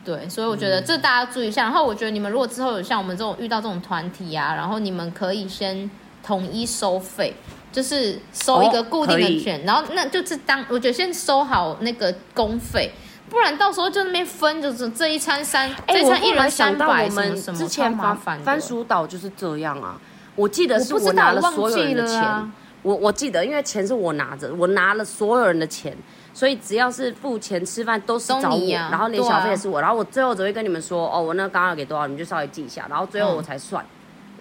[0.04, 1.64] 对，所以我觉得这大家注意一下。
[1.64, 5.90] 然后我觉得你们如果之后有像我们这种遇到这种团体啊，然后你们可以先
[6.22, 7.34] 统一收费，
[7.72, 12.92] 就是收一个固定的钱，哦、然后那就是当我觉得先收好那个公费。
[13.32, 18.38] 不然到时候就那边分，就是这一餐三，欸、这一餐一人三百，什么什么，之前麻烦。
[18.40, 19.98] 番薯岛就是这样啊，
[20.36, 22.52] 我记得是我拿了所有人的钱，我啊、
[22.82, 25.96] 我，我记得，因为钱是我拿着，我拿了所有人的钱，
[26.34, 33.82] 所以只要是付钱吃饭都是找我，啊、然后连小费也是我，啊、然后我最后只会跟你们说，哦，我那刚刚给多少，你们就稍微记一下，然后最后我才算。
[33.82, 33.88] 嗯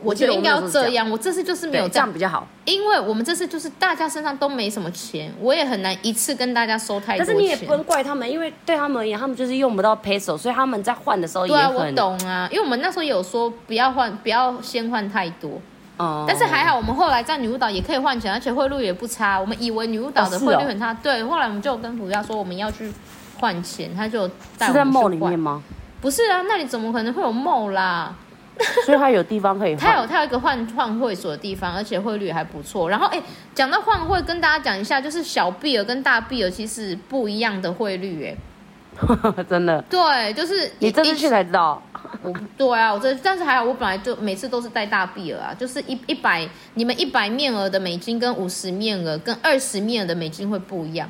[0.03, 7.25] 我觉得应该要这样，我这次就是没有这样，比较好，因为我们这次就是大家身上都没什么钱，我也很难一次跟大家收太多钱。
[7.25, 11.61] 但是你也不能怪他们，因为对他们而言，他们就是用不到 peso，所以他们在换的时候也很。
[11.73, 15.61] 对啊，我懂啊，因为我们那时候有说不要换，不要先换太多。
[15.97, 16.25] 哦。
[16.27, 19.39] 但是还好，我们后来在女巫岛也可以换钱，而且汇率也不差。
[19.39, 22.91] 我们以为女巫岛的汇率很差，哦哦、对，后来我们就跟普亚说我们要去
[23.39, 24.27] 换钱，他就
[24.57, 24.85] 带我们去换。
[24.85, 25.61] 是在 mall 里面吗？
[26.01, 28.15] 不是啊，那里怎么可能会有 mall 啦？
[28.85, 32.89] 所以它有地方可以换，它有它有一个换换会所的地方，而且汇率还不错。
[32.89, 33.21] 然后哎，
[33.55, 39.81] 讲到换汇，跟大家讲一下，就是小币额跟大币额其实不一样的汇率，哎， 真的。
[39.89, 41.81] 对，就是你这次去才知道。
[42.23, 51.09] 我对啊，我这但是还好，我本来就每次都是带大币额啊，就是一一百，你们一百面额的美金跟五十面额跟二十面额的美金会不一样。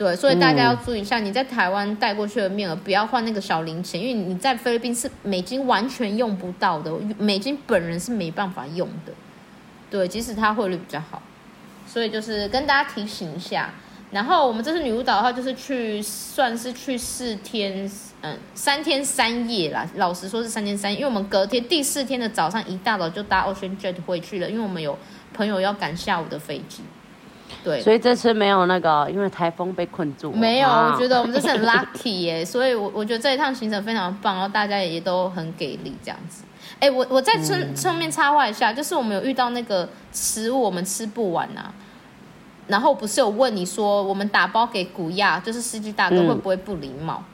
[0.00, 9.12] 对，所以大家要注意一下，你在台湾带过去的面额不要换那个小零钱，因为你在菲律宾是美金完全用不到的，美金本人是没办法用的。
[9.90, 11.20] 对，即使它汇率比较好，
[11.86, 13.74] 所以就是跟大家提醒一下。
[14.10, 17.86] 然后我们这次女巫岛的话，就是去算是去四天，
[18.22, 19.86] 嗯，三天三夜啦。
[19.96, 24.98] 老实说是三天三夜，因为我们隔天第四天的早上一大早就搭 Ocean Jet 回去了，因为我们有
[25.34, 26.82] 朋友要赶下午的飞机。
[27.62, 30.32] 对，所以这次没有那个，因为台风被困住。
[30.32, 36.44] 没有，啊、我觉得我们这次很 lucky 耶，所以我我觉得这一趟行程非常棒，然后大家也都很给力这样子。
[36.78, 41.72] 哎，我我在顺顺便插话一下，就是我们有遇到那个食物我们吃不完啊，
[42.68, 47.22] 然后不是有问你说我们打包给古亚，就是司机大哥会不会不礼貌？
[47.22, 47.24] 嗯、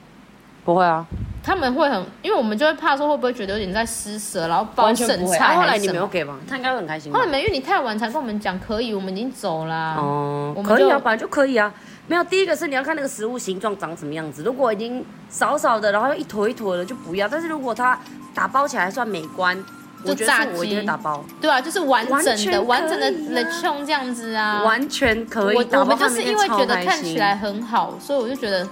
[0.65, 1.05] 不会啊。
[1.47, 5.45] 他们会很，因为我们就会怕说会不会觉得有点在施舍，然后包剩菜。
[5.45, 6.37] 啊、后来你没有给吗？
[6.45, 7.09] 他应该会很开心。
[7.13, 9.95] 后来没，因为你太晚才跟我们讲可以，我们已经走了。
[9.95, 11.73] 哦、嗯，可以啊，本来就可以啊。
[12.05, 14.43] 没有，第一个是你要看那个食物形状长什么样子。
[14.43, 17.29] 如果已经少少的，然后一坨一坨的就不要。
[17.29, 17.97] 但是如果它
[18.35, 19.57] 打包起来还算美观，
[20.03, 21.23] 就炸鸡我觉得我打包。
[21.39, 25.55] 对啊，就是完整的、完整的 lechon 这样子啊，完全可以。
[25.55, 28.67] 我我们就是因为觉得看起来很好，所以我就觉得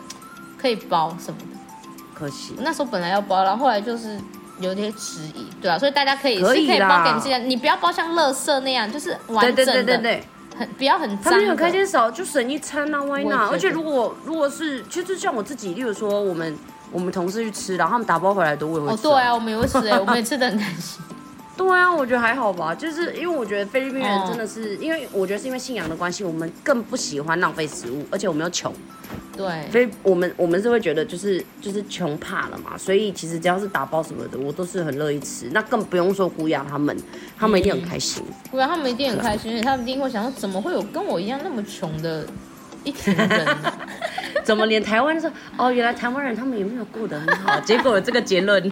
[0.61, 1.54] 可以包什么的。
[2.17, 4.17] 可惜那时候本来要包，然后后来就是
[4.59, 10.23] 有点迟疑，对啊，所以大家可以可以是可以包给你这样，你不要包像垃圾那样，就是完整的，对对对对对，
[10.57, 11.33] 很不要很脏。
[11.33, 13.51] 他们很开心少，就省一餐啊，Why not？
[13.51, 16.57] 而且如果如果是，其实像我自己，例如说我们
[16.91, 18.93] 我们同事去吃，然后他们打包回来都会会吃。
[18.93, 21.01] 哦，对啊，我们也会吃哎，我们也吃的很开心。
[21.57, 28.73] 对啊，我觉得还好吧，就是因为我觉得菲律宾人真的是，因为我觉得是因为信仰的关系，我们更不喜欢浪费食物，而且我们又穷，
[29.35, 36.95] 对，所以我们我们是会觉得就是就是穷怕了嘛，所以其实只要是打包什么的，我都是很乐意吃，那更不用说古雅他们，
[37.37, 42.25] 他们一定很开心，古雅他们一定很开心，而且他们一定会想说，怎么会有跟我一样那么穷的
[42.83, 43.73] 一群人呢？
[44.43, 48.71] 怎么连台湾说哦，原来台湾人他们也没有过得很好，结果有这个结论。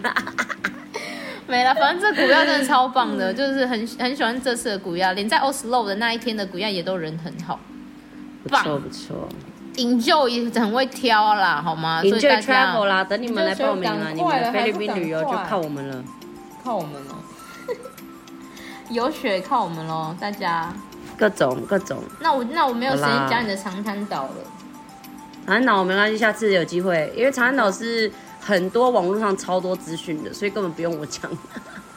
[1.46, 7.60] 没了，反正这古亚真的超棒的， 就是很很喜欢这次的古亚，连在 Oslo 的那一天的古亚也都人很好，
[8.48, 9.28] 棒，不错不错。
[9.76, 16.04] Enjoy 也很会挑啦，好吗？Enjoy travel 啦，等你们来报名啦，你们的菲律宾旅游就靠我们了，
[16.62, 17.16] 靠我们了，
[18.90, 20.72] 有雪靠我们喽，大家。
[21.16, 21.98] 各种各种。
[22.20, 24.34] 那我那我没有时间讲你的长滩岛了，
[25.46, 28.10] 长滩岛没关系，下次有机会，因为长滩岛是。
[28.46, 31.30] 很多网络上超多资讯的，所以根本不用我讲。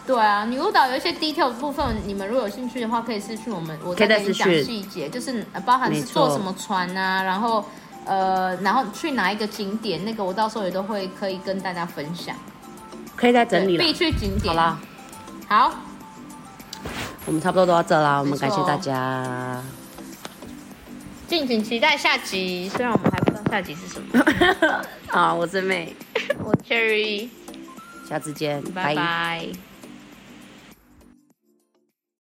[0.07, 7.65] 对啊，女巫岛有一些 detail 的部分，你们如果有兴趣的话，可以私去我们，我再跟你讲细节，就是包含是坐什么船啊，然后
[8.05, 12.33] 呃，然后去哪一个景点，那个我到时候也都会可以跟大家分享。
[13.17, 13.83] 可以再整理了。
[13.83, 14.47] 必去景点。
[14.47, 14.79] 好啦，
[15.49, 15.73] 好，
[17.25, 19.61] 我们差不多都到这啦，我们感谢大家，
[21.27, 22.69] 敬请期待下集。
[22.69, 24.83] 虽然我们还不知道下集是什么。
[25.11, 25.93] 好，我是妹。
[26.41, 27.27] 我 Cherry，
[28.07, 29.66] 下次见，拜拜。